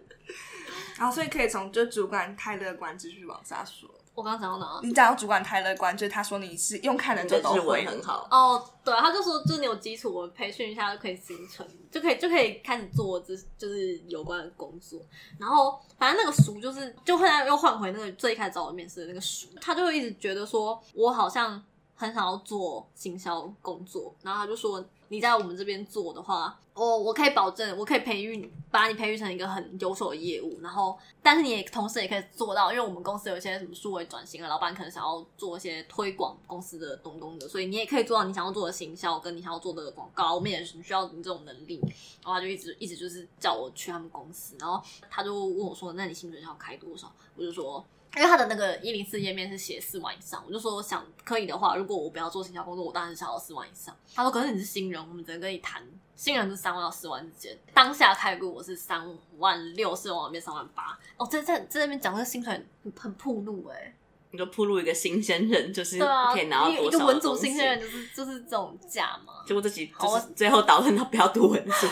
[0.96, 3.90] 然后所以可以从就主管太乐观继续往下说。
[4.16, 4.80] 我刚刚讲到哪？
[4.84, 8.28] 你讲到主管太乐观，就是他说你是用看的就都日会很好。
[8.30, 15.02] 哦，对，他就说，就是你有基础，我培训一下就可以形成，就可以就可以开始做这就是有关的工作。
[15.40, 21.64] 然后反正那个叔就是就后来又换回那个最开始找我面试的那个叔，他就会一直觉得说我好像
[22.04, 26.60] 很想要做行销工作，然后他就说你在我们这边做的话。
[26.76, 30.60] 我我可以保证，我可以培育，把你培育成一个很优秀的业务。
[30.60, 40.34] 然后，但是你也同时也可以做到，因为我们公司有一些什么数位转型的老板可能想要做一些推广公司的东东的，所以你也可以做到你想要做的行销，跟你想要做的广告。
[40.34, 41.80] 我们也是需要你这种能力。
[42.24, 47.86] 然后他就一直一直就是叫我去他们公司，然后他就问我说：“那你薪水要开多少？”我就说。
[48.16, 53.96] 因为他的那个一零四页面是写四万以上，我就说想可以的话，如果我不要做行销工作，我当然是想要四万以上。
[54.14, 55.82] 他说：“可是你是新人，我们只能跟你谈，
[56.16, 57.58] 新人是三万到四万之间。
[57.74, 59.04] 当下开估我是三
[59.40, 60.98] 万六，四万里面三万八。
[61.18, 63.96] 哦，在在在那边讲这个薪水很很铺路哎、欸，
[64.30, 69.34] 你就铺路一个新鲜人，就是可以拿到多少一个文组新鲜人就是就是这种价嘛。
[69.48, 71.88] 结果自己就是最后导论到不要读文书，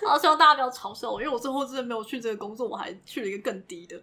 [0.00, 4.00] 然后 希望大家不要嘲笑我，因为我最后真的没有去这个工作，我还去了一个更低的。”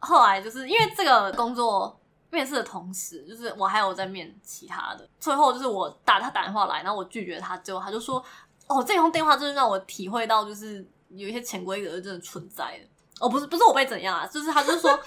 [0.00, 1.98] 后来就是因为这个工作
[2.30, 5.08] 面试的同时，就是我还有在面其他的。
[5.18, 8.22] 最后就是我打他打电话来，然后我拒绝他之后，他就说
[8.66, 12.86] ：“哦，这通电话真的让我体会到，就是有一些潜规则真的存在的。
[13.20, 14.98] 哦，不是不是我被怎样啊，就是他就说，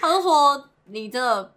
[0.00, 1.52] 他就说你真的。”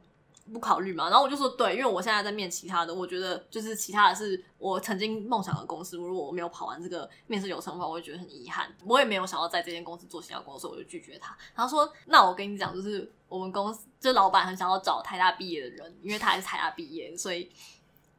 [0.51, 1.09] 不考虑嘛？
[1.09, 5.97] 然后我就说对，因为我现在在面其他的，我觉得就是其他的是我曾经梦想的公司。
[5.97, 8.73] 如果我没有跑完这个面试流程的话，我会觉得很遗憾。
[8.85, 11.37] 我也没有想要在这间公司做其他工作，我就拒绝他。
[11.55, 17.51] 然后说：“那我跟你讲，就是我们公司就老板很想要找台大毕业的人，因为他还是台大毕业，所以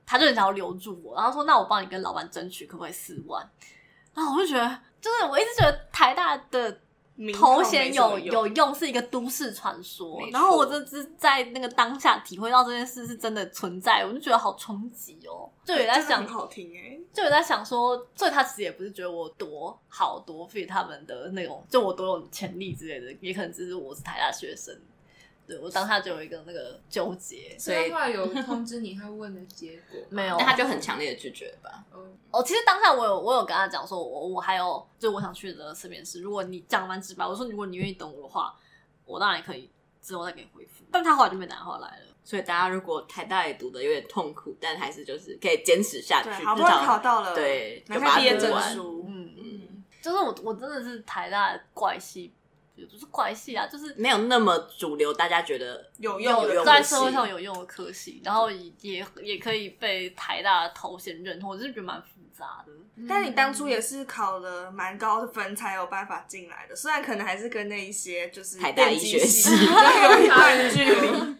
[0.06, 1.14] 他就很想要留住我。
[1.16, 3.48] 然后说：那我帮你跟老板争取，可不可以四万？
[4.14, 4.68] 然后我就觉得，
[5.00, 6.80] 就是我一直觉得台大的。
[7.34, 24.74] 头衔有有用是一个都市传说，然后我这是在那个当下体会到这件事是真的存在，我就觉得好冲击哦，就有在想，好听哎，就有在想说，所以他其实也不是觉得我多好多 fit 他们的那种，就我多有潜力之类的，也可能只是我是台大学生。
[25.50, 30.36] 对，我当下就有一个那个纠结，所以后来有通知你他问的结果 没有？
[30.38, 31.84] 那他就很强烈的拒绝吧。
[32.30, 38.54] 哦，其实当下我有我有跟他讲说，我我还有就我想去的次面试，如果你讲蛮直白，我说如果你愿意等我的话，
[39.04, 39.68] 我当然也可以
[40.00, 40.84] 之后再给你回复。
[40.92, 42.06] 但他后来就没打电话来了。
[42.22, 49.04] 所以大家如果台大也读的有点痛苦，但还是就是可以坚持下去，好不容易考到了，对，拿下毕业证书。
[49.08, 52.32] 嗯嗯，就是我我真的是台大的怪系。
[52.80, 62.72] 也不是怪系啊，就是没有那么主流，大家觉得有用，有在社会上有用的科系，然后也也，也可以被台大的头衔认同，我就是觉得蛮复杂的。
[63.08, 71.36] 但你当初也是考了蛮高的分才有办法进来的，虽然可能还是跟那一些就是台大医学系有一段距离。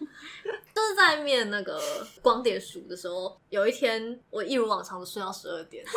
[0.81, 1.79] 就是在面那个
[2.21, 5.85] 光碟鼠的时候，有一天我一如往常的睡到十二点，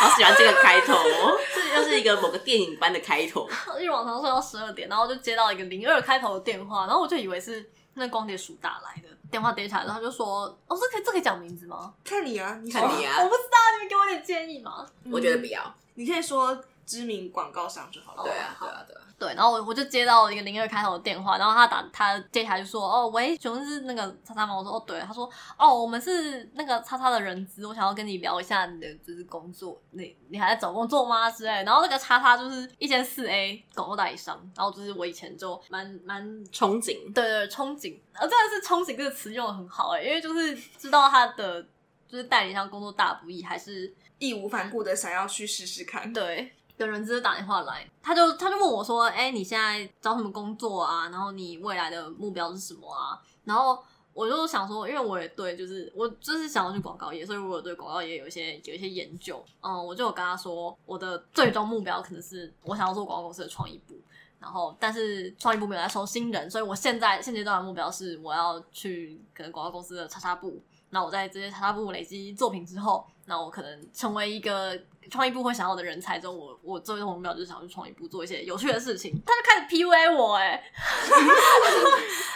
[0.00, 3.48] 好喜欢这个开头哦，这就是一个某个电影般的开头。
[3.80, 14.84] 一如往常睡到十二点，然后就接到一个零二开头的电话，然后我就以为是那光碟鼠打来的，电话接起来，然后他就说：“哦，这可以这可以讲名字吗？”看你啊，你看你啊，我不知道，你们给我点建议吗。
[15.12, 18.22] 我觉得不要，你可以说知名广告商就好了。
[18.22, 19.00] 对啊，对啊，对啊。
[19.16, 31.30] 对，然后我我就接到一个零二开头的电话，然后他打他接起来就说：“哦，喂，请问是那个叉叉吗？”我说：“哦，对。”他说：“哦，我们是那个叉叉的人资，我想要跟你聊一下你的就是工作，你你还在找工作吗？
[31.30, 41.62] 之类。”然后那个叉叉就是一间四 A 广告代理商，然后就是我以前就蛮蛮憧憬，对对憧憬，呃，真的是憧憬这个词用的很好哎，因为就是知道他的
[42.08, 46.52] 就是代理商工作大不易，还是义无反顾的想要去试试看，对。
[46.76, 51.08] 有人直接打电话来，他就他就问我说：“哎、你现在找什么工作啊？
[51.10, 53.78] 然后你未来的目标是什么啊？”然后
[54.12, 59.44] 我就想说，因为我也对，就是我就是想要去广告业，所以我对广告业有一些有一些研究。
[59.60, 63.94] 嗯，我就有跟他说，我的最终目标可能是我想要做广告公司的创意部。
[64.40, 70.60] 然后，但是创意部没有在收新人，所以我现在现阶段的目标是我要去可能广告公司的叉叉部。
[70.90, 74.78] 那我在这些插部累积作品之后，那我可能成为一个
[75.10, 79.12] 创意部会想要的人才之后，我我最终目标就是想去创意部做一些有趣的事情。
[79.26, 80.64] 他就开始 PUA 我、欸，哎，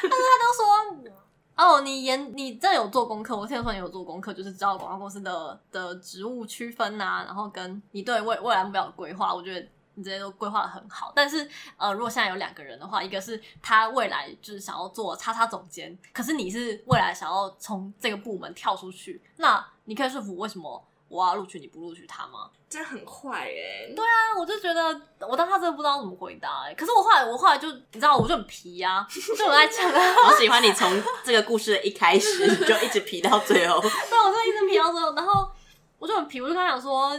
[0.03, 1.13] 但是他都说。
[1.61, 3.37] 哦，你研你真有做功课？
[3.37, 11.13] 我听说你有做功课，就是知道广告公司的的职务区分呐、然后跟你对未未来目标的规划，我觉得你这些都规划的很好。
[11.17, 20.87] 但是呃，如果现在有两个人的话，一个是他未来就是想要做叉叉总监，可是你是未来想要从这个部门跳出去，那你可以说服为什么？
[21.09, 22.51] 我要录取你不录取他吗？
[22.69, 23.91] 这很坏哎！
[23.97, 26.75] 对啊，我就觉得我当时真的不知道怎么回答哎、欸。
[26.75, 29.07] 可是我后来，我后来就你知道，我就很皮啊，
[29.37, 30.01] 就我在讲啊。
[30.29, 33.81] 我喜欢你从这个故事的一开始 就一直皮到最后。
[33.81, 35.15] 对，我就一直皮到最后。
[35.15, 35.51] 然后
[35.99, 37.19] 我就很皮，我就跟他讲说，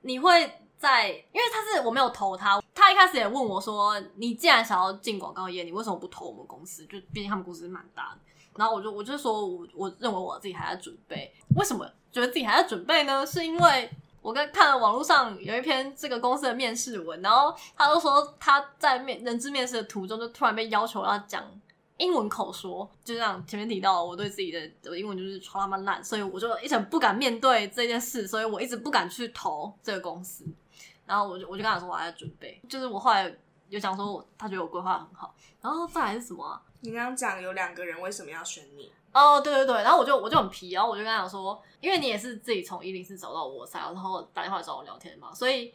[0.00, 6.86] 你会在，因为他是我没有投他，他一开始也问我说，你既然想要进广告业，你为什么不投我们公司？
[6.86, 8.20] 就毕竟他们公司蛮大的。
[8.56, 11.86] 然后我就我就说我我认为我自己还在准备，为什么？
[12.12, 13.90] 觉得自己还在准备呢，是因为
[14.20, 21.42] 我刚看了网络上有一篇这个公司的面试文，然后他就说他在面人资面试的途中，就突然被要求要讲
[21.96, 30.44] 英文口说，就像前面提到，我对自己的的英文就是超他妈烂，所以我就一直不敢面对这件事，所以我一直不敢去投这个公司。
[31.04, 33.34] 然后我就我就跟他说我还在准备，就是我后来
[33.68, 36.60] 有讲说他觉得我规划很好，然后再来是什么？
[36.80, 38.90] 你刚刚讲有两个人为什么要选你？
[39.12, 45.72] 哦，对对对，然后我就我就很皮，然后我就跟他讲说，因为你也是自己从一零四找到我才，然后打电话找我聊天嘛，所以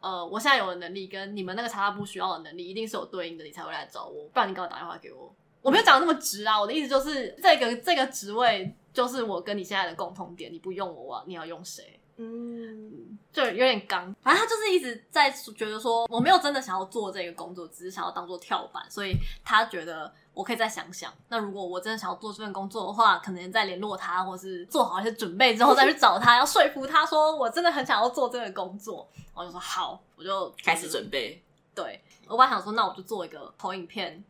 [0.00, 5.34] 呃，我现在有的能力跟你们那个查他不需要的能力，一定是有对应的，你才会来找我，不然你赶快打电话给我。
[5.62, 11.98] 我没有讲的那么直啊，我的意思就是这个这个职位就是我跟你现在的共同点，你不用我，你要用谁？
[12.16, 20.12] 嗯，就有点刚，反正他就是一直在觉得说我没有真的想要做这个工作，只是想要当做跳板，所以他觉得。
[20.34, 21.10] 我可以再想想。
[21.28, 29.08] 那如果我真的想要做这份工作的话，可能再联络他，或是做好一些准备之后再去找他，要说服他说我真的很想要做这个工作。
[29.32, 31.42] 我就说好，我就开始准备。
[31.74, 34.22] 对，我本来想说，那我就做一个投影片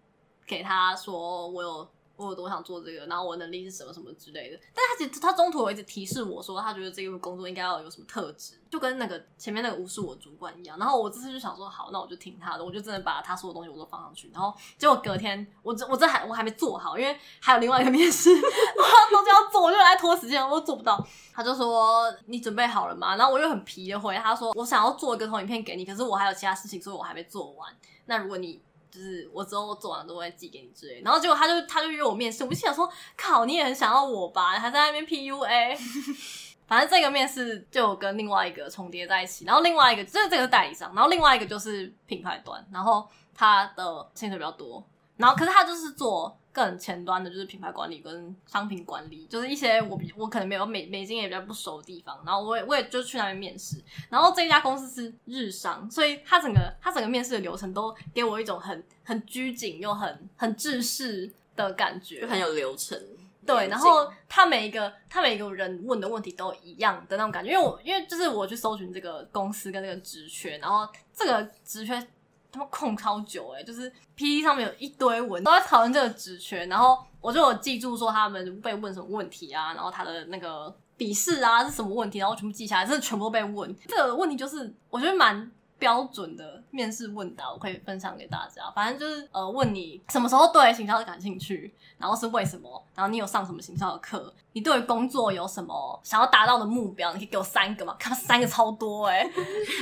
[0.47, 1.89] 给他说我有。
[2.17, 4.59] 我有多想做这个，然后我能力是什么什么之类的。
[4.75, 10.79] 但他其实他中途有一直提示我说，他觉得这个工作应该要有什么特质，就跟那个前面那个无视我主管一样。
[10.79, 14.31] 然后我这次就想说，好，那我就听他的，我就真的把他说的东西我都放上去。
[14.33, 21.05] 然后结果隔天，我这我这还我还没做好，因为还有另外一个面试， 我都要做，我就来拖时间，我都做不到。
[21.33, 23.17] 他就说你准备好了吗？
[23.17, 27.77] 然后我又很皮的回他说，我想要做一个投影片给你，可是我还有其他事情，所以我还没做完。
[28.07, 28.63] 那如果你
[28.95, 34.53] 就是我之后做完都会寄给你之类，然后结果他就他就约我面试，我就想说靠，你也很想要我吧？
[34.53, 35.77] 还在那边 PUA，
[36.69, 44.87] 反正这个面试就跟另外一个重叠在一起，然后另外一个就是这个是代理商，然后另外一个就是品牌端，然后他的薪水比较多，
[45.17, 46.39] 然后可是他就是做。
[46.55, 53.77] 更前端的就是品牌管理跟商品管理，就是一些我比我可能没有美美金也比较不熟的地方，然后我也我也就去那边面试，
[54.09, 62.97] 然后这一家公司是日商，所以他整个他整个面试的流程都给我一种很很拘谨又很很制式的感觉，就很有流程。
[63.45, 72.07] 对，然后他每一个他每一个人问的问题都一样的那种感觉，因为我因为就是我去搜寻这个公司跟这个职缺，然后这个职缺。
[72.55, 83.75] 他们空超久哎、欸，就是 PPT 上面有一堆文都在讨论这个职权，然后我就有记住说他们被问什么问题啊，然后他的那个笔试啊是什么问题，然后全部记下来，真的全部都被问。
[83.89, 85.51] 这个问题就是我觉得蛮
[85.85, 88.63] 标准的面试问答，我可以分享给大家。
[88.75, 97.13] 反正就是呃，问你什么时候对行销感兴趣，然后是为什么，然后你有上什么行销的课，你对工作有什么想要达到的目标？
[97.13, 97.95] 你可以给我三个嘛？
[97.99, 99.31] 看三个 超多哎、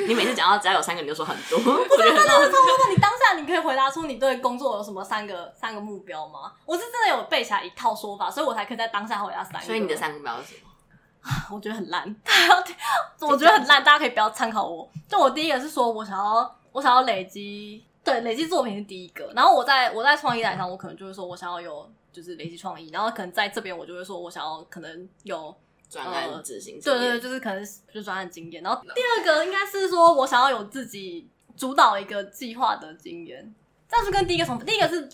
[0.09, 2.50] 你每次讲到只要有三个，你就说很多，不是真的超多。
[2.90, 6.53] 你当下你可以回答出你对工作有什么三个三个目标吗？
[6.66, 9.61] 我是真的有背起来一套说法，所以我才可以在当下回答三个。
[9.61, 10.71] 所以你的三个目标是什么？
[11.50, 12.16] 我觉得很烂，
[13.20, 14.88] 我觉得很烂，大家可以不要参考我。
[15.08, 16.56] 就我第一个是说我想要。
[16.72, 19.30] 我想要累积，对，累积作品是第一个。
[19.36, 22.88] 然后我在我在创意台上，我可能就会说我想要有就是累积创意。
[22.88, 25.54] 然后可能在这边，我就会说我想要可能有
[25.90, 28.62] 专案执行、呃，对对对，就是可能就是专案经验。
[28.62, 33.54] 然后第二个应该是说我想要有自己主导一个计划的经验。
[33.86, 35.06] 这样是跟第一个从第一个是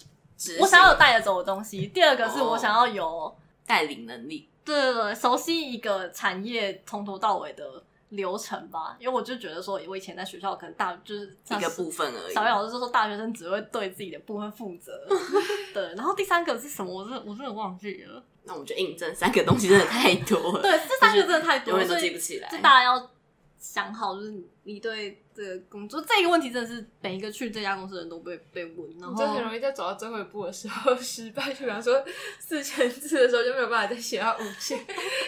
[0.60, 3.36] 我想要有带着走的东西，第二个是我想要有
[3.66, 4.48] 带领能力。
[4.72, 7.82] 对对对，熟悉一个产业从头到尾的。
[8.10, 12.32] 流程吧，因为我就觉得说，我以前在学校可能大就是一个部分而已。
[12.32, 15.06] 小老师就说，大学生只会对自己的部分负责。
[15.74, 16.90] 对，然后第三个是什么？
[16.90, 18.24] 我真的我真的忘记了。
[18.44, 20.62] 那我们就印证三个东西真的太多了。
[20.64, 22.48] 对，这三个真的太多了，永远都记不起来。
[22.48, 23.10] 就大家要
[23.58, 31.52] 想好，就是你对这个工作这个问题，真的是每一个去这家公司的人都被被问，然后就很容易在走到最后一步的时候 失败。
[31.52, 32.04] 就比方说
[32.40, 34.76] 四千字的时候就没有办法再写到五千，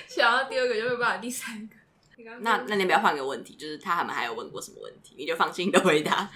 [0.08, 1.76] 写到第二个就没有办法第三个。
[2.40, 6.28] 那那你不要换个问题，就是他们还有问过什么问题，你就放心的回答。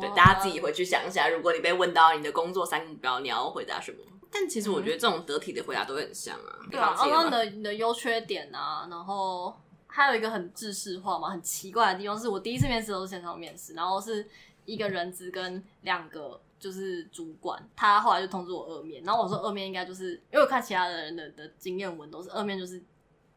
[0.00, 3.98] 对，哦、大家自己回去想一下，如果你被问到你的工作三个目标，你要回答什么？
[4.30, 6.58] 但其实我觉得这种得体的回答都会很像啊。
[6.62, 9.54] 嗯、对啊，然后你的你的优缺点啊，然后
[9.88, 14.24] 还有一个很制式化嘛，很奇怪的地方是我第一次面试都是线上面试，然后是
[14.64, 22.80] 一个人资跟两个就是主管，他后来就通知我二面，然后我说二面应该就是因为我看其他的人的的经验文都是二面就是。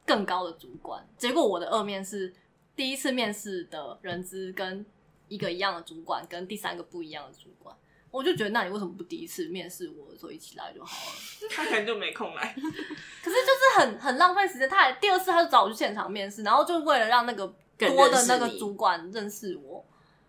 [0.04, 2.34] 更高的主管，结果我的二面是
[2.76, 4.84] 第一次面试的人资跟
[5.30, 7.74] 一个一样的主管，跟第三个不一样的主管，
[8.12, 11.50] 我就觉得那你为什么不第一次面试我的时候一起来就好了？
[11.50, 14.70] 他可能就没空来，可是就是很很浪费时间。
[14.70, 17.48] 他还第二次他就找我去现场面试，然后就为了让那个
[17.78, 19.84] 多的那个主管认识我，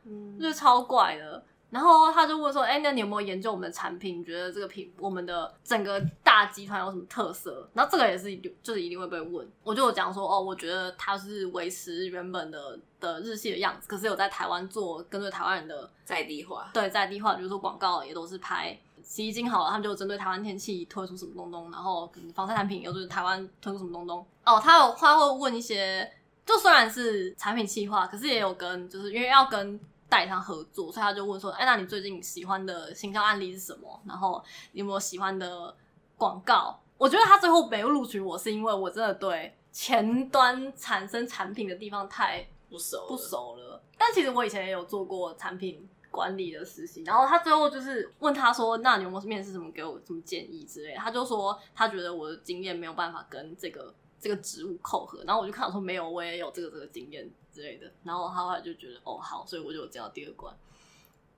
[0.05, 1.45] 嗯，就是超怪的。
[1.73, 4.21] 然后他就问说：“哎，那你有没有研究我们的产品？
[4.21, 9.51] 你觉得这个品，我们的整个大集团有什么特色？”然后这个也是就是一定会被问。
[9.63, 16.69] 我就有讲说：“哦，我觉得它是维持原本的的日系的样子，可是有在台湾做跟着台湾人的在地化。
[16.75, 24.23] 对，在地化，比如说广告也都是拍洗衣精好了，他们就针对台湾天气推出什么东东，然后防晒产品又是台湾推出什么东东。
[24.45, 26.13] 哦，他有他会问一些，
[26.45, 29.81] 就虽然是产品企划，可是也有跟就是因为要跟。”
[30.13, 33.99] 代理商合作，所以他就问说：“哎，那你最近喜欢的行销案例是什么？
[34.07, 35.75] 然后你有没有喜欢的
[36.19, 43.83] 广告？”我觉得他最后没有录取我，是因为我真的对前端产生产品的地方太不熟不熟了。
[43.97, 57.27] 但其实我以前也有做过产品管理的实习，然后他最后就是问他说：“那你有没有面试什么给我什么建议之类的？”他就说他觉得我的经验没有办法跟这个这个职务扣合，然后我就看到说没有，我也有这个这个经验。
[57.53, 60.55] 之类的，然后他后来就觉得哦好，所以我就进到第二关。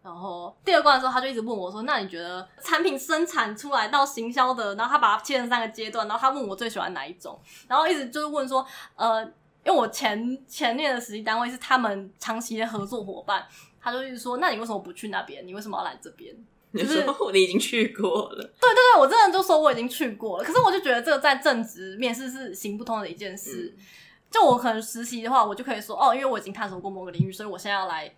[0.02, 9.24] 然后第二关的时候，他就一直问我说：“那你觉得产品生产出来到行销的，然后他把它切成三个阶段，然后他问我最喜欢哪一种，然后一直就是问说，呃，
[9.64, 13.46] 因为我前前面的实习单位是他们长期的合作伙伴，
[13.80, 15.46] 他就一直说，那你为什么不去那边？
[15.46, 16.36] 你为什么要来这边？
[16.74, 17.02] 就是
[17.32, 18.42] 你已经去过了。
[18.42, 20.44] 对对对，我真的就说我已经去过了。
[20.44, 23.74] 可是我就觉得这个在正职面试是行不通的一件事。
[23.74, 23.84] 嗯
[24.34, 28.12] 就我可能实习的话，我就可以说哦，因为我已经探索过某个领域，所以我现在要来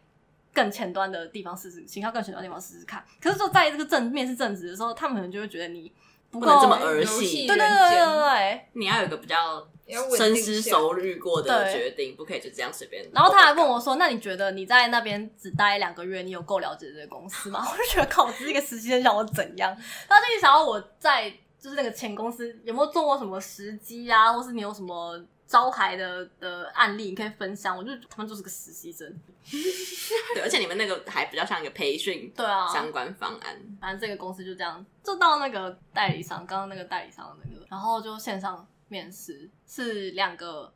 [0.54, 3.04] 更前端的地方试试，行销更前端的地方试试看。
[3.20, 5.92] 可是说在这个正面试正职的时候，他们可能就会觉得你
[6.30, 7.46] 不，不能这么儿戏。
[7.46, 9.68] 对对对对对，你要有一个比较
[10.16, 13.06] 深思熟虑过的决定，不可以就这样随便。
[13.12, 19.76] 然后他还问我说：“那你觉得你在那边只待两个月，你有够了解这个公司吗？” 我就觉得靠，我只是一个实习生，想我怎样？
[20.08, 25.22] 他就一想要我在就是那个前公司有没有做过什么时机啊，或是你有什么。
[25.46, 27.76] 招牌的的案例，你可以分享。
[27.76, 29.08] 我就他们就是个实习生，
[30.34, 33.56] 对，而且你们那个还比较像一个培训，对啊，相关方案。
[33.80, 40.72] 反正这个公司就这样，就到那个代理商，刚刚那个代理商的那个，然后就线上面试，是两个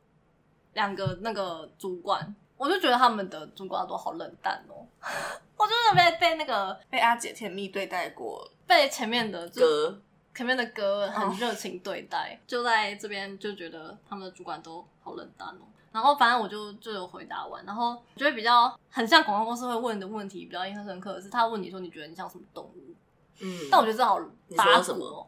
[0.73, 4.87] 两个那个主管，我就觉得他们的主管都好冷淡哦。
[5.57, 10.01] 我就是被被那个被阿姐甜蜜对待过，被前面的哥。
[10.33, 12.39] 前面的哥很热情对待，oh.
[12.47, 15.67] 就在这边就觉得他们的主管都好冷淡哦。
[15.91, 22.95] 然后反正我就就有回答完，然后我觉得比较很像广告公司会问的问题，比较印象深刻的是他问你说，你觉得你像什么动物？
[23.41, 24.17] 嗯，但我觉得这好
[24.55, 25.27] 八卦。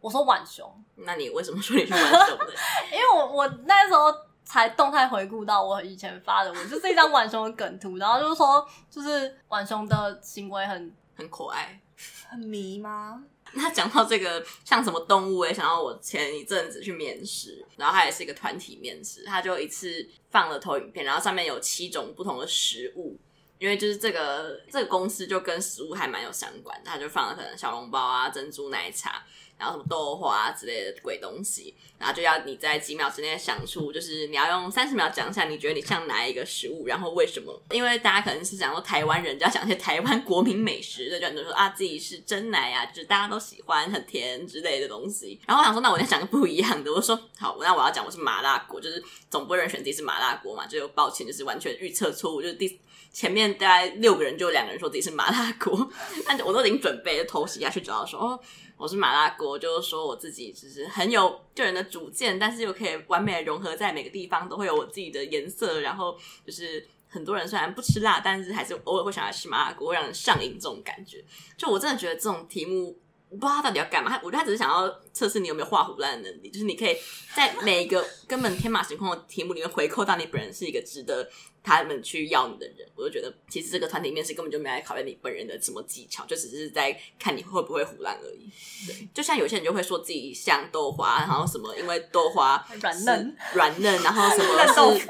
[0.00, 0.72] 我说浣熊。
[0.94, 2.46] 那你为什么说你是浣熊的？
[2.92, 4.14] 因为我我那时候
[4.44, 11.80] 才动态回顾到我以前发的文，就是一张浣熊的梗图，然后就是说就是浣熊的行为很很可爱，
[12.28, 13.24] 很迷吗？
[13.58, 23.18] 他讲到这个像什么动物，我也想到我前一阵子去面试，然后他也是一个团体面试，他就一次放了投影片，然后上面有七种不同的食物，
[23.58, 29.24] 因为就是这个这个公司就跟食物还蛮有相关，他就放了可能小笼包啊、珍珠奶茶。
[29.58, 37.60] 然后什么豆花之类的鬼东西，然后就要你在几秒之内想出，就是你要用三十秒讲一下，你觉得你像哪一个食物，然后为什么？
[37.70, 45.40] 因为大家可能是想说台湾人，就要讲一些台湾国民美食，就很多人说啊自己是真奶啊，就是大家都喜欢很甜之类的东西。
[45.46, 52.80] 然后我想说，那我再讲个不一样的，我说好，那我要讲我是麻辣锅，就是总不能选自己是麻辣锅嘛，就抱歉，就是完全预测错误，就是第
[53.12, 55.90] 前面大概六个人就两个人说自己是麻辣锅，
[56.26, 58.40] 但我都已经准备就偷袭下去，主要说哦。
[58.76, 65.80] 我是麻辣锅，就是说我自己就是很有个人的主见，但是又可以完美的融合在每个地方，都会有我自己的颜色。
[65.80, 66.16] 然后
[66.46, 71.24] 就是很多人虽然不吃辣，但是还是偶尔会想来吃麻辣锅，会让人上瘾这种感觉。
[71.56, 72.96] 就我真的觉得这种题目
[73.30, 76.96] 我不知道他到底要干嘛，他我觉得他只是想要测试你有没有画胡烂的能力，就是你可以
[77.34, 81.28] 在每一个根本天马行空的题目里面回扣到你本人是一个值得
[81.62, 82.88] 他们去要你的人。
[82.96, 88.50] 我就觉得其实这个团体面试根本就没来考验你本人的什么技巧，就只是在看你会不会胡烂而已。
[88.86, 95.00] 对，就像有些人就会说自己像豆花，然后什么因为豆花软嫩软嫩，然后什么是豆腐。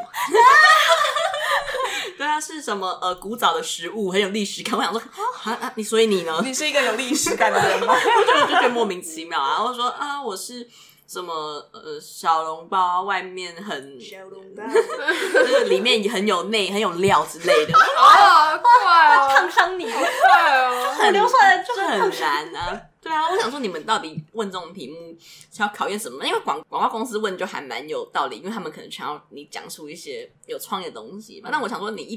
[2.18, 4.76] 对啊，是什么呃古早的食物很有历史感。
[4.76, 6.40] 我想说啊啊，你所以你呢？
[6.44, 7.94] 你是一个有历史感的人吗？
[7.94, 9.50] 我就觉得莫名其妙啊。
[9.50, 10.66] 然后说啊，我是
[11.06, 11.32] 什么
[11.72, 14.62] 呃小笼包，外面很小笼包，
[15.32, 17.72] 就是里面很有内很有料之类的。
[17.78, 20.00] 哦，怪哦，烫伤你，怪
[20.58, 22.80] 哦，我流出来就很难啊。
[23.00, 25.16] 对啊，我想说你们到底问这种题目
[25.52, 26.26] 是要考验什么？
[26.26, 31.48] 因为广广告公司问就还蛮有道理，因为他们可能想要你讲出一些有创意的东西嘛。
[31.50, 32.16] 那我想说，你一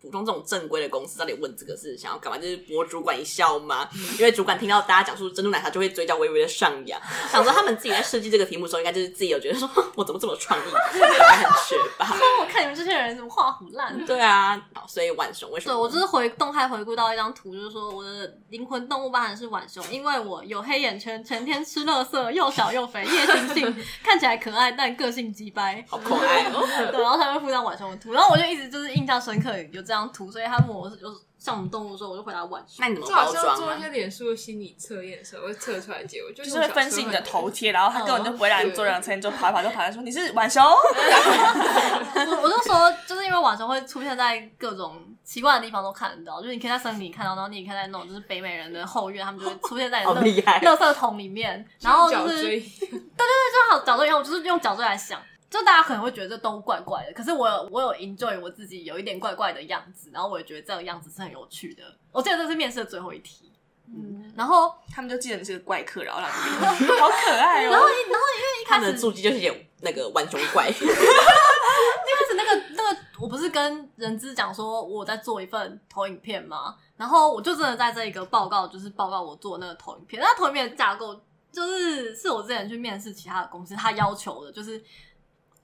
[0.00, 2.38] 普通这种正规的公司，到底问这个是想要干嘛？
[2.38, 3.88] 就是博主管一笑吗？
[4.18, 7.00] 因为主管听到大家讲述珍珠奶茶，就会嘴角微微的上扬，
[7.30, 12.06] 想说他们自己在设计这个题目的时候，应该就是自己有觉得说，我怎么这么创意，还很学霸。
[12.40, 14.04] 我看你们这些人怎么画虎烂？
[14.06, 15.74] 对啊，好，所以浣熊为什么？
[15.74, 26.66] 对我就是回动态回顾到一张图，就是说我的灵魂动物包含是浣熊，因为我有黑眼圈，成天吃垃圾，又小又肥，夜行性， 看起来可爱，但个性极掰，好可爱哦。
[26.92, 31.08] 对，然后他会附上晚上的图，然后我就一直就是印象深刻有这张图，所以他问我有
[31.40, 32.76] 像我们动物的时候，我就回答晚熊。
[32.80, 33.88] 那你怎么就好像做一些啊？
[33.88, 40.62] 脸书的心理测验的时候，会测出来结果，就就是会分析你的头贴，然后他根本就不会让你做两测验就跑一跑就跑来说你是晚熊。
[40.62, 55.20] 我我就说，就是因为晚熊会出现在各种奇怪的地方都看得到，就是你可以在森林里看到，然后你也可以在那种就是北美人的后院，他们就会出现在你的 好厉害垃圾桶里面，然后就是对对对，正好角锥以后，我就是用角度来想，
[55.50, 61.82] 就大家可能会觉得这都怪怪的，可是我有我有 enjoy 我自己有一点怪怪的样子，然后我也觉得这个样子是很有趣的。
[62.12, 63.52] 我记得这是面试的最后一题，
[63.88, 67.70] 嗯，然后他们就记得你是个怪客，然后让你 好可爱哦。
[67.70, 70.68] 然后然后因为一开始他们的注记就是有那个浣熊怪。
[70.72, 76.76] 一开始那个那个，我不是跟人资讲说我在做一份投影片吗？
[76.96, 80.22] 然后我就真的在这一个报告，就是报告我做那个投影片。
[80.22, 81.20] 那投影片的架构
[81.50, 84.82] 就是是我之前去面试其他的公司，他要求的就是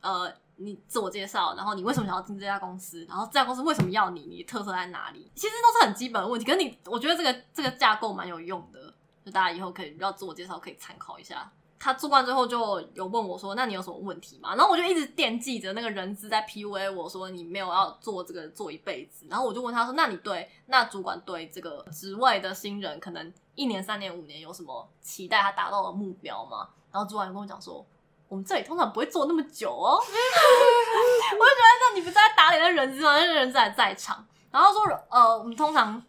[0.00, 5.30] 呃，你自我介绍，然后你为什么想要进这家公司，然后这家公司为什么要你，你特色在哪里？
[5.34, 6.46] 其实都是很基本的问题。
[6.46, 8.92] 可是你，我觉得这个这个架构蛮有用的，
[9.24, 11.50] 就大家以后可以要自我介绍可以参考一下。
[11.78, 27.84] 他做完之后就有问我说：“那你有什么问题吗？”然后我就一直惦记着那个人资在 PUA 我说：“你没有要做这个做一辈子。”然后我就问他说：“那你对那主管对这个职位的新人，可能一年、三年、五年有什么期待他达到的目标吗？”然后主管就跟我讲说
[28.28, 29.98] ：“我们这里通常不会坐那么久哦。
[30.02, 33.16] ”我就觉得那你不是在打脸那人资吗？
[33.16, 34.26] 那人资还在场。
[34.50, 36.02] 然后说：“呃，我们通常。”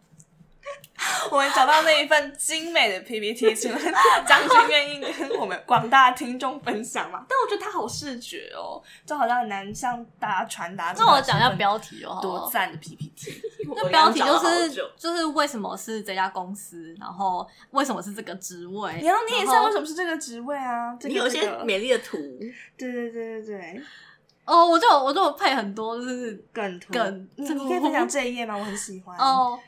[1.30, 3.80] 我们找到那一份精美的 PPT，请问
[4.26, 7.24] 将军愿意跟我们广大听众分享吗？
[7.28, 10.92] 但我觉得它好视觉哦，就好像很难向大家传达。
[10.98, 13.42] 那我讲一下标题哦，多赞的 PPT。
[13.76, 18.98] 那标题就是就是为什么是这家公司，然后为什么是这个职位？
[19.00, 20.96] 你要念一下为什么是这个职位啊？
[20.98, 22.16] 这个、你有一些美丽的图，
[22.76, 23.82] 对对对对对。
[24.44, 28.56] 哦，我就我就配很多就是梗图梗，你可以分享这一页吗？
[28.56, 29.58] 我很喜欢哦。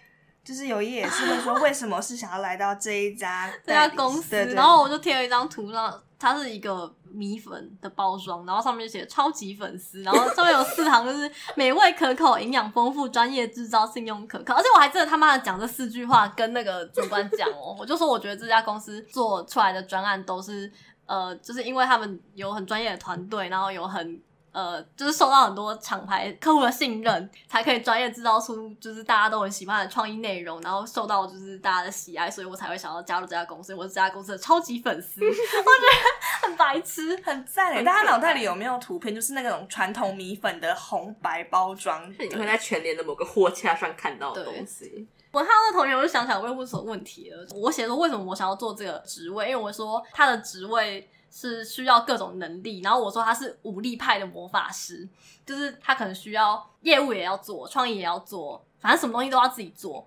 [0.50, 20.68] 就是有一页也是会说为什么是想要来到这一家 这家公司，对对对，然后我就贴了一张图，然后它是一个米粉的包装，然后上面就写超级粉丝，然后上面有四行就是美味可口、营养丰富、专业制造、信用可靠，而且我还真的他妈的讲这四句话跟那个主管讲哦，我就说我觉得这家公司做出来的专案都是
[21.06, 24.20] 呃，就是因为他们有很专业的团队，然后有很。
[24.52, 33.72] 呃，就是受到很多厂牌客户的信任，才可以专业制造出就是大家都很喜欢的创意内容，然后受到就是大家的喜爱，所以我才会想要加入这家公司。
[33.72, 37.84] 我是这家公司的超级粉丝， 我觉得很白痴，很赞诶。
[37.84, 39.14] 大家脑袋里有没有图片？
[39.14, 45.06] 就是那种传统米粉的红白包装，你会在全联的某个货架上看到的东西。
[45.30, 47.46] 我看到那同学，我就想起来我问什么问题了。
[47.54, 51.08] 我写说为什么我想要做这个职位，因为我说他的职位。
[51.30, 55.08] 是需要各种能力，然后我说他是武力派的魔法师，
[55.46, 60.06] 就是他可能需要业务也要做，创意也要做，反正什么东西都要自己做。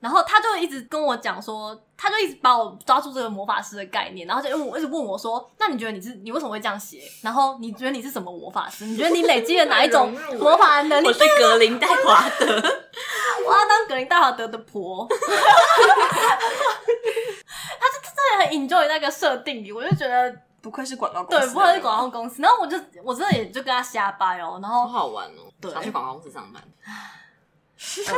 [0.00, 7.02] 然后他就一直跟我讲说，他就一直把我抓住这个魔法师的概念，然后就因为我一直问我说，那你觉得你是你为什么会这样写？
[7.22, 8.84] 然后你觉得你是什么魔法师？
[8.84, 11.06] 你觉得你累积了哪一种 魔法的能力？
[11.06, 12.46] 我是格林戴华德，
[13.46, 15.06] 我要当格林戴华德的婆。
[17.78, 20.36] 他就真的很 enjoy 那个设定里，我就觉得。
[20.62, 22.40] 不愧是广告公司，对，不愧是广告公司。
[22.40, 26.62] 然后我就我真的也就跟他瞎掰哦，然后好好玩哦，对，想去广告公司上班。
[26.86, 28.14] 嗯、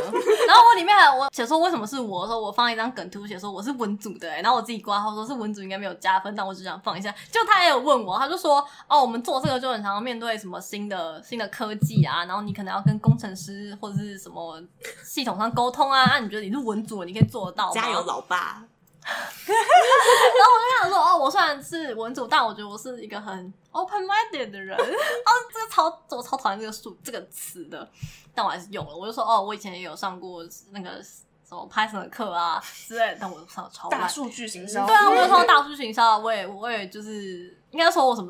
[0.47, 7.11] 然后我里面还有我写说为什么是我的时候，我放一张梗图写说我是文组的、欸，然后我自己挂号说是文组应该没有加分，但我只想放一下。
[7.33, 14.63] 就他也有问我，他就说哦，我们做这个就很常面对什么新的 新的科技啊，然后你可能要跟工程师或者是什么
[15.03, 17.73] 系统上沟通啊，那、啊、你觉得你是文组，你可以做得到吗？
[17.75, 18.63] 加油，老爸！
[19.05, 24.77] 然后我就想说哦，我虽然是文组，但我觉得我是一个很 open minded 的人。
[24.81, 25.85] 哦，这个超
[26.17, 27.89] 我超讨厌这个数这个词的。
[28.35, 38.29] 但我还是用了，我就说哦，我以前也有上过那个什么 Python 的课啊之类的，但我上超大数据行销，对啊，我就说大数据行销，我也我也就是应该说我什么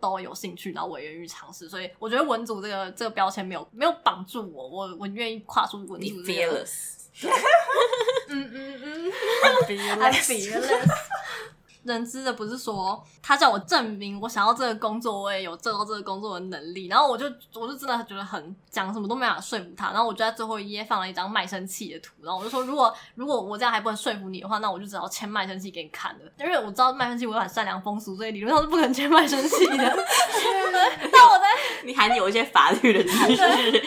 [0.00, 6.66] 都都有兴趣，然后我也愿意尝试，所以我觉得文组这个这个标签没有没有绑住我，我我愿意跨出文组这个。
[8.28, 9.12] 嗯嗯嗯
[10.00, 10.88] ，I'm fearless。
[11.84, 16.86] 人资的不是说他叫我证明我想要这个工作，我也有做到这个工作的能力。
[16.86, 19.90] 然后我就我就真的觉得很讲什么都没办法说服他。
[19.90, 22.14] 然后我就在最后一页放了一张卖身契的图。
[22.22, 26.20] 然后我就说，如果如果我这样还不能说服你的话，那我就只好签卖身契给你看了。
[26.40, 29.76] 因为我知道卖身契违反善良风俗，所以理论上是不可能签卖身契的。
[29.76, 31.44] 但我在
[31.84, 33.84] 你还有一些法律的知识。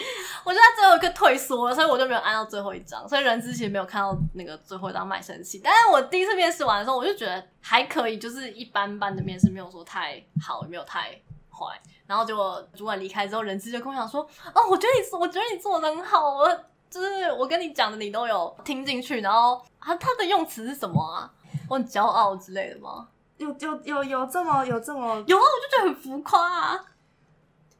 [0.48, 5.60] 我就在最后一个退缩了，所以我就没有按到最后一张，所以人之前没有看到那个最后一张卖身契。
[5.62, 11.10] 但是我第一次面试完的时候，我就觉得还可以，就是一般般的面试，没有说太好，也没有太
[11.50, 11.78] 坏。
[12.06, 14.22] 然后结果主管离开之后，人资就跟我讲说
[14.54, 21.30] ：“哦，我觉得你，我觉得你做的很好，我就是我跟你讲的，你都有听进去。”然后他他的用词是什么啊？
[21.68, 23.06] 我很骄傲之类的吗？
[23.36, 25.42] 有有有有这么有这么有啊？
[25.42, 26.84] 我就觉得很浮夸啊。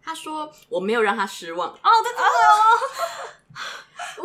[0.09, 2.25] 他说：“我没有让他失望。”哦，对对对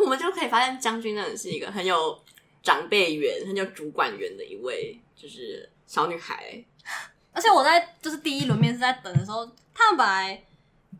[0.00, 2.18] 我们就可以发现将军真的是一个很有
[2.62, 6.64] 长辈缘、很有主管缘的一位，就是小女孩。
[7.34, 10.42] 而且我在就是第一轮面试在等的时候，他们本来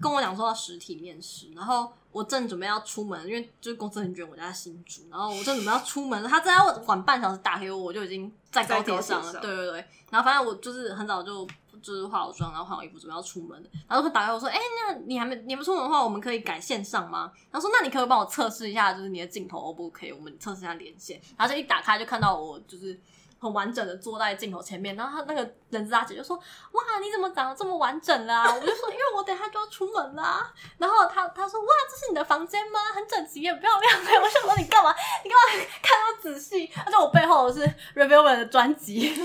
[0.02, 9.32] 跟我讲说要实体面试，然后我正准备要出门，因为就是公司很远，我家新竹，然后我正准备要出门，他正要晚半小时打给我，我就已经在高铁上了。
[9.40, 11.48] 对对对，然后反正我就是很早就。
[11.84, 13.68] 就是化好妆，然后换好衣服，准备要出门的。
[13.86, 20.10] 然后他打给我说：“哎、欸，那你还没你不出门的话，我们可以改线上吗？”然后说：“那你可以帮我测试一下，就是你的镜头 O 不 OK？
[20.14, 22.98] 我们测试一下连线。”然后就一打开就看到我就是
[23.38, 24.96] 很完整的坐在镜头前面。
[24.96, 26.34] 然后他那个人资大姐就说
[26.72, 32.80] ：“哇，你怎么长得这么完整啦、啊？”我就说：“因为我等下就要出门啦。”然后他他说：“哇，这是你的房间吗？
[32.94, 34.94] 很整齐，很漂亮。”我想说：“你干嘛？
[35.22, 37.60] 你干嘛看那么仔细？”而且我背后是
[37.94, 39.10] Revealment 的专辑。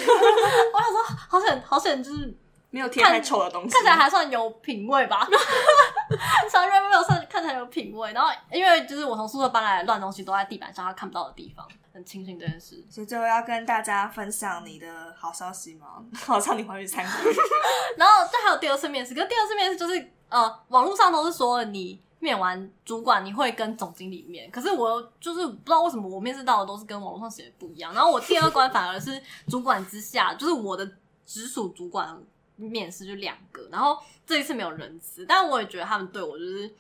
[0.74, 2.38] 我想说：“好险，好险，就是。”
[2.72, 5.28] 没有贴太丑的东西，看起来还算有品味吧。
[6.49, 12.84] 虽然没有算看起来有品味，然后因为就是我从宿舍搬来的乱东西都在地板上，他看不到的地方，很庆幸这件事。
[12.89, 16.03] 所以最后要跟大家分享你的好消息吗？
[16.26, 17.15] 好像你回去参观。
[17.97, 27.93] 然后这还有第二次面试，可是第二次面试就是呃，网络上都是说你面完主管你会跟总经理面，可是我就是不知道为什么我面试到的都是跟网络上写的不一样。
[27.93, 30.86] 然后我第二关反而是主管之下，就是我的
[31.26, 32.20] 直属主管。
[32.68, 36.72] 面试就两个，然后这一次没有人资，但我也觉得他们对我就是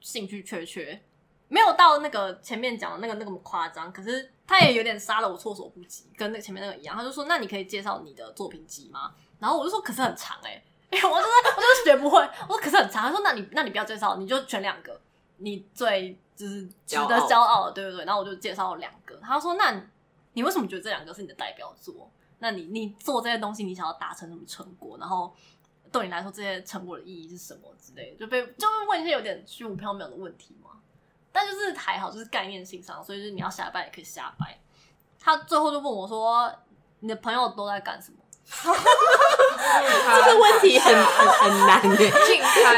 [0.00, 1.02] 兴趣缺缺，
[1.48, 6.96] 没有到那个前面讲的那个那个夸张，可是他也有点杀了我措手不及，跟那前面那个一样。
[6.96, 15.00] 他就说：“那你可以介绍你的作品集吗？”然后我就说：“可是很长哎、欸， 我就是我就是学不会。”我说：“可是很长。”他说：“那你那你不要介绍，你就选两个，
[15.38, 19.16] 你最就是值得骄傲的，对不对？”然后我就介绍了两个。
[19.16, 19.82] 他说：“那
[20.34, 24.98] 你为什么觉得这两个是你的代表作？”那你你做这些东西，你想要达成什么成果？
[24.98, 25.32] 然后
[25.92, 28.20] 对你来说，这些成果的意义是什么之类的？
[28.20, 30.70] 就被就会问一些有点虚无缥缈的问题嘛。
[31.32, 34.58] 但就是还好，就是概念性上，所以就是你要瞎掰也可以瞎掰。
[35.20, 36.52] 他最后就问我说
[37.00, 38.16] ：“你的朋友都在干什么？”
[40.24, 41.88] 这个问题很很很难的，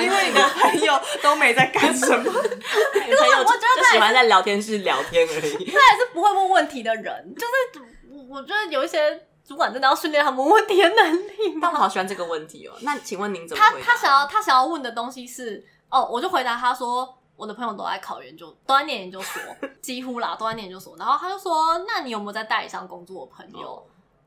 [0.03, 2.17] 因为你的朋友都没在干什么。
[2.19, 5.65] 你的朋友我觉得喜欢在聊天室聊天而已。
[5.71, 9.29] 他也是不会问问题的人，就是我我觉得有一些。
[9.45, 11.59] 主管真的要训练他们问题的能力吗？
[11.63, 12.75] 但我好喜欢这个问题哦。
[12.83, 13.87] 那请问您怎么回答？
[13.87, 19.43] 他他想要他想要问的东西是哦，我就回答他说，我的朋友都在考研究，都在念研究所，
[19.83, 20.97] 几乎啦都在念研究所。
[20.97, 23.69] 然后他就说，那你有没有在代理商工作的朋友？
[23.69, 23.83] 哦、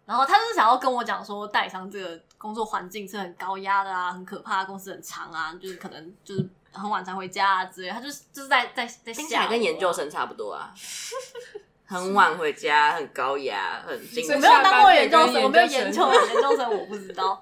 [0.05, 7.89] 然后他就是想要跟我讲说，代理商这个工作环境是很高压的啊，很可怕，公司很长啊，就是可能就是很晚才回家啊之类。
[7.89, 10.74] 他就是就是在在在听起来跟研究生差不多啊。
[11.86, 14.25] 很晚回家，很高压，很精。
[14.25, 17.41] 我没有当过研究生，我没有研究研究生，我不知道。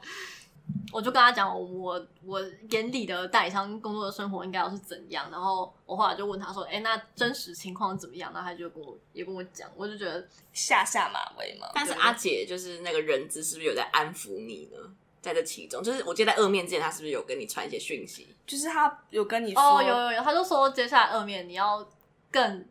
[0.91, 2.39] 我就跟他讲，我我
[2.69, 5.27] 眼里的代理商工作的生活应该要是怎样。
[5.31, 11.67] 然后我后来就问他说：“哎、欸，那真实情况怎么样？”然后他就跟我也跟我讲，我就觉得下下马威嘛。
[11.73, 14.77] 但是阿姐就是那个人质，是不是有在安抚你呢？
[15.21, 18.35] 在这其中，就是我记得在二面之前，他是不是有跟你传一些讯息？
[18.45, 21.87] 就是他有跟你说，哦，有有有，他就说接下来二面你要。
[22.33, 22.65] 更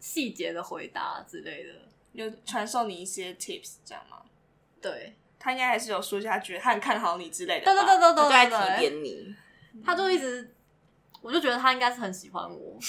[0.00, 1.72] 细节的回答之类的。
[2.12, 4.22] 有传授你一些 tips 这样吗？
[4.82, 7.64] 对，他应该还是有说下去，他很看好你之类的。
[7.66, 9.36] 对对对对对都在提点你，
[9.84, 10.52] 他就一直，
[11.22, 12.76] 我就觉得他应该是很喜欢我。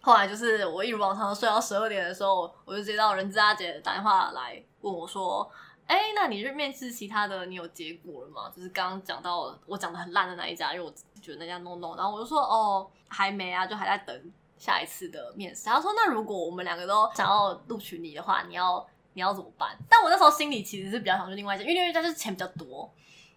[0.00, 5.50] 后来就是我一如往常睡到十二点的时候，我就接到人资阿姐打电话来问我说
[5.86, 10.92] ：“哎、欸，那你去面试其他的，你有结果了吗？”就是刚刚讲到我讲的很烂的那一家，因为我
[11.22, 14.32] 觉得那家 no no，然后我就说：“哦，还没啊，就还在等
[14.64, 22.90] 下一次的面试。”他说：“那如果我们两个都想要录取你的话，你要你要怎么办？”但我那时候心里其实是比较想去另外一家，因为另外一家就是钱比较多，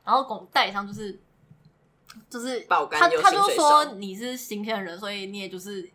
[0.04, 1.20] 然后跟代理商就是
[2.30, 5.90] 就是他他就说你是新鲜人，所以你也就是。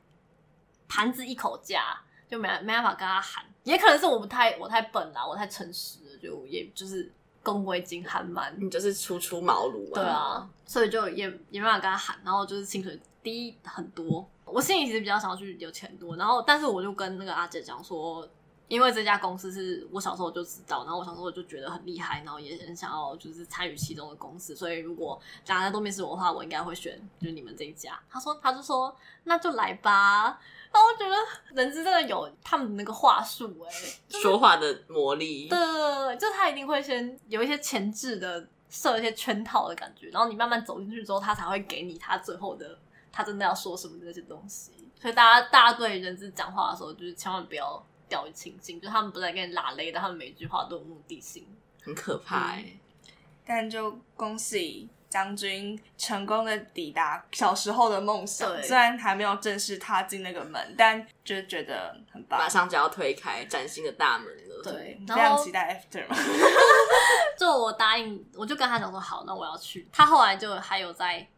[0.95, 7.11] 盘子一口价，就没没办法跟他喊，也可能是我不太我太笨啦，我太诚实了，就也就是
[7.43, 9.95] 恭维金还满，你就是初出茅庐啊。
[9.95, 18.29] 对啊，所以就也也没办法跟他喊，然后就是薪水低很多，我心里其实比较想要去有钱多，然后但是我就跟那个阿姐讲说，
[18.69, 27.99] 因为这家公司是我小时候就知道，然后我小时候就觉得很厉害，然后也很想要就是参与其中的公司，所以如果大家都面试我的话，我应该会选就是你们这一家。
[28.11, 28.95] 他说他就说
[29.25, 30.41] 那就来吧。
[30.75, 31.15] 那我觉得
[31.55, 33.73] 人资真的有他们的那个话术，哎，
[34.09, 35.49] 说话的魔力。
[35.49, 42.79] 对对对，就他一定会先有一些前置的设一些圈套的感觉，然后你慢慢走进去之后，他才会给你他最后的
[43.13, 44.73] 他真的要说什么的那些东西。
[45.01, 51.47] 所以大家大家对人资讲话的时候，就是千万不要掉以轻心，就他们不在跟你拉勒但，他们每一句话都有目的性，
[51.83, 53.13] 很可怕哎、嗯。
[53.45, 54.89] 但就恭喜。
[55.13, 62.41] 将军成功的抵达小时候的梦想，虽然还没有正式踏进那个门，但就觉得很棒。
[62.41, 66.17] 马上就要推开崭新的大门了，对，非常期待 After 嘛。
[67.39, 69.87] 就我答应，我就跟他讲说好，那我要去。
[69.93, 71.29] 他后来就还有在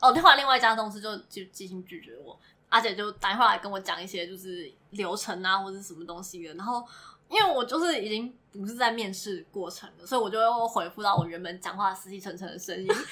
[0.00, 2.38] 哦，后来另外一家公司就就即兴拒绝我，
[2.68, 6.84] 阿姐就打电话来跟我讲一些就是流程啊或者什么东西的，然后。
[7.30, 12.86] 因为我就是已经不是在面试过程了，所以我就又回复到我原本讲话死气沉沉的声音。
[12.86, 13.02] 然后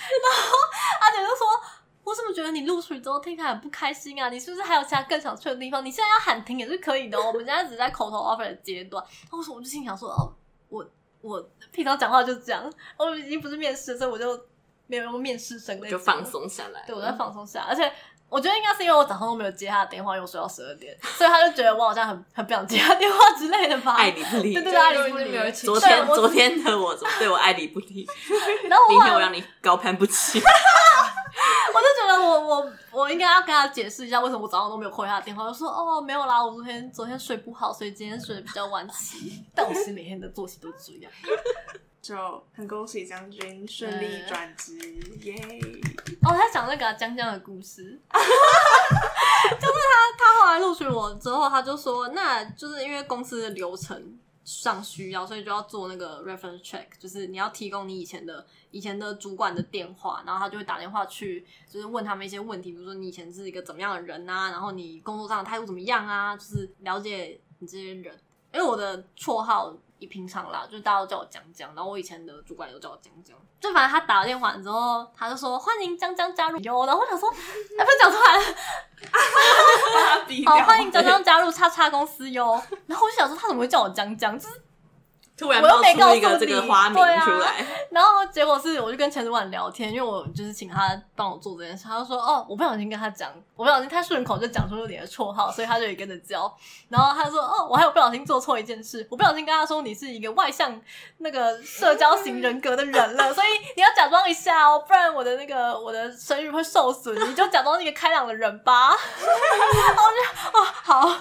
[1.00, 1.46] 阿姐就说
[2.04, 4.28] ：“我怎么觉得你录取之后听起来很不开心啊？
[4.28, 5.84] 你是不是还有其他更想去的地方？
[5.84, 7.28] 你现在要喊停也是可以的哦。
[7.32, 10.30] 我们现在只在口头 offer 的阶段。”然后我说：“我就心想说，哦，
[10.68, 10.86] 我
[11.22, 14.38] 我平常讲话就是这样，我已经不是面试，所以我就
[14.86, 16.82] 没有用面试声，就放松下来。
[16.86, 17.92] 对，我在放松下来，而且。”
[18.32, 23.92] 我觉得应该是因为我早上都没有接他的电话，又睡到十二点， 所以他就觉得我好像很很不想接他电话之类的吧。
[23.92, 25.52] 爱理不理，对对对，爱理不理。
[25.52, 28.08] 昨天昨天的我怎么对我爱理不理？
[28.70, 30.40] 然后明天我让你高攀不起。
[31.74, 35.44] 我就觉得我我我应该要跟他解释一下，为什么我早上都没有回他的电话。
[35.44, 39.44] 我说哦，没有啦，我昨天昨天睡不好，所以今天睡得比较晚起。
[39.54, 41.10] 但我其实每天的作息都这样。
[42.02, 42.16] 就
[42.52, 44.76] 很恭喜将军顺利转职，
[45.20, 45.36] 耶、
[46.24, 68.18] 哦，他讲那个江江的故事，就是他他后来录取我之后，他就说，那就是因为公司的流程上需要，所以就要做那个 reference check，就是你要提供你以前的以前的主管的电话，然后他就会打电话去，就是问他们一些问题，比如说你以前是一个怎么样的人啊，然后你工作上的态度怎么样啊，就是了解你这些人。
[68.52, 69.76] 因为我的绰号。
[70.06, 76.58] 平常啦，就是大家都叫我江江，然后我以前的主管也都叫我江江，就反正他打了电话之后，他就说欢迎江江加入。
[76.60, 77.28] 哟，然后我想说，
[77.78, 78.42] 哎，不是讲出来了，
[80.46, 84.62] 好，欢迎江江加入叉叉公司哟，然后我就想说他怎么会叫我江江，就是。
[85.36, 96.54] 突然冒出一个这个花名出来，啊， 然后结果是，我就跟前主管聊天，因为我就是请他帮我做这件事，他就说，哦，我不小心跟他讲，我不小心太顺口就讲出了你的绰号，所以他就也跟着教。
[96.88, 100.80] 然后他就说，哦，我还有不小心做错一件事，我不小心跟他说你是一个外向
[101.18, 108.90] 那个社交型人格的人了， 所以你要假装一下哦，不然我的那个我的声誉会受损，你就假装是一个开朗的人吧。
[108.90, 111.16] 然 后我就哦，好。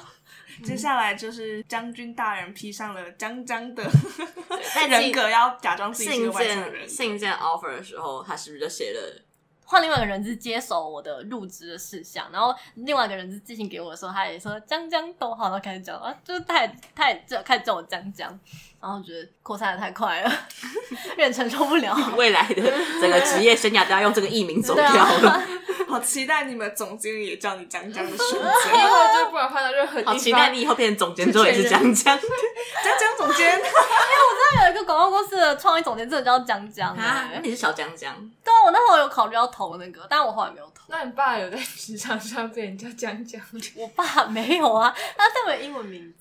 [0.61, 3.83] 接下来就是将军大人披上了江江的
[4.89, 6.87] 人格，要假装自己是个外星人。
[6.87, 9.21] 信件 offer 的时候，他是不是就写了？
[9.65, 18.37] 换另外一个人资接手我的入职的事项，然后另外一个人资寄信给我的时候，他也说江江都好，然后开始讲啊，就是他也他也就开始叫我江江，
[18.81, 20.31] 然后觉得扩散的太快了，
[21.09, 21.95] 有点承受不了。
[22.17, 22.61] 未来的
[22.99, 25.43] 整个职业生涯都要用这个艺名走掉了。
[25.87, 30.13] 好期待你们总经理也叫你江江的瞬间，以后就不管换到任何地方。
[30.13, 33.51] 好期待你以后变成总监之后也是江江，江江总监。
[33.51, 38.15] 因为我知道有一个广告公司的创意总监真的叫江江啊，你是小江江。
[38.43, 40.85] 对啊，我那时候有考虑要投那个，但我后来没有投。
[40.87, 43.41] 那你爸有在职场上被人叫江江？
[43.75, 46.11] 我爸没有啊，他叫我英文名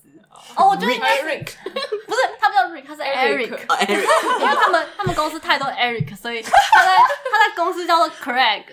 [0.55, 1.45] 哦，我觉得应该 Eric，
[2.07, 8.63] 不是他不叫 Rick，他是 Eric，哦 Eric，因为他们他们公司太多 Eric，所以他在他在公司叫做 Craig。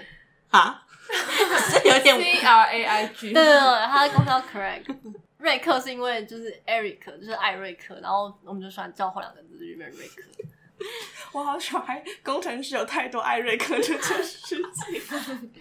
[0.50, 4.84] 啊 是有点 C R A I G，对对对，他在公司叫 Craig。
[5.38, 10.22] 瑞克是因为就是 Eric，就是艾瑞克，然后我们就喜欢叫后两个字就变瑞克。
[11.32, 15.52] 我好喜欢工程师有太多艾瑞克这件事情。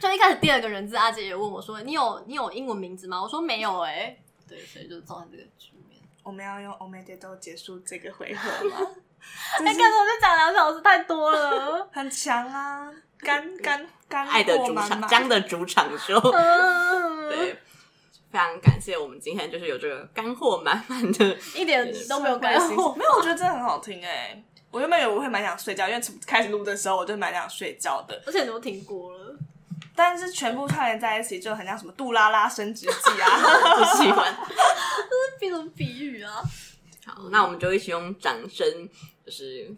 [0.00, 4.16] 就一开始第二个人字，阿姐也问我说：“你有你有英文名字吗？”我说：“没有。”哎，
[4.48, 6.00] 对，所以就造成这个局面。
[6.22, 8.76] 我们要用欧美节奏结束这个回合吗？
[9.58, 10.06] 哎，刚才我？
[10.06, 12.92] 就讲两小时太多了， 很强啊！
[13.18, 16.18] 干干 干，爱的主场，江的主场秀。
[17.30, 17.56] 对。
[18.30, 24.44] 非常感谢我们今天就是有这个干货满满的，一点都没有关系，没有，我觉得真的很好听哎、欸。
[24.70, 29.34] 我原本以为我会蛮想睡觉，因为开始录的时候我就蛮想睡觉的，而且都听过了。
[29.98, 36.40] 但是全部串联在一起就很像什么杜拉拉升职记啊，不喜欢，这是比什么比喻啊？
[37.04, 38.88] 好，那我们就一起用掌声，
[39.26, 39.68] 就是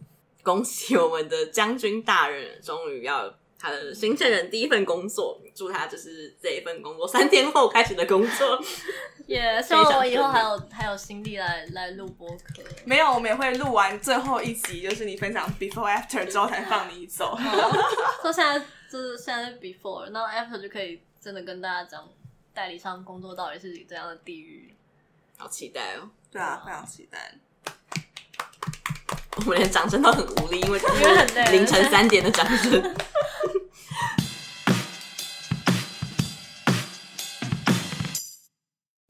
[0.43, 3.33] 恭喜我们的将军大人终于要。
[3.62, 8.59] 他的新鲜人第一份工作，祝他就是这一份工作三天后开始的工作。
[9.29, 12.62] 也希望我以后还有还有心力来来录播客。
[12.87, 17.39] 没有，我们也会录完最后一集，就是你分享 before after 之后才放你走。
[18.23, 22.09] 说现在就是现在是 before，然后 after 就可以真的跟大家讲
[22.53, 24.74] 代理商工作到底是怎样的地狱。
[25.36, 26.11] 好期待哦！
[26.30, 27.32] 对啊，非常期待。
[29.36, 30.86] 我们连掌声都很无力，因为是
[31.53, 32.82] 凌晨三点的掌声。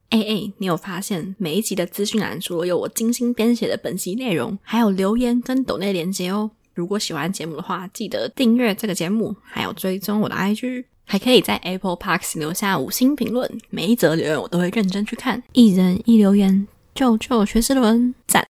[0.09, 6.51] 哎哎，你有发现每一集的资讯栏除了有我精心编写的本集内容，还有留言跟抖内连接哦。
[6.73, 13.49] 如果喜欢节目的话，记得订阅这个节目，还有追踪我的 IG，还可以在 Apple Parks 留下五星评论。
[13.69, 18.50] 每一则留言我都会认真去看，一人一留言，救救学之伦，赞。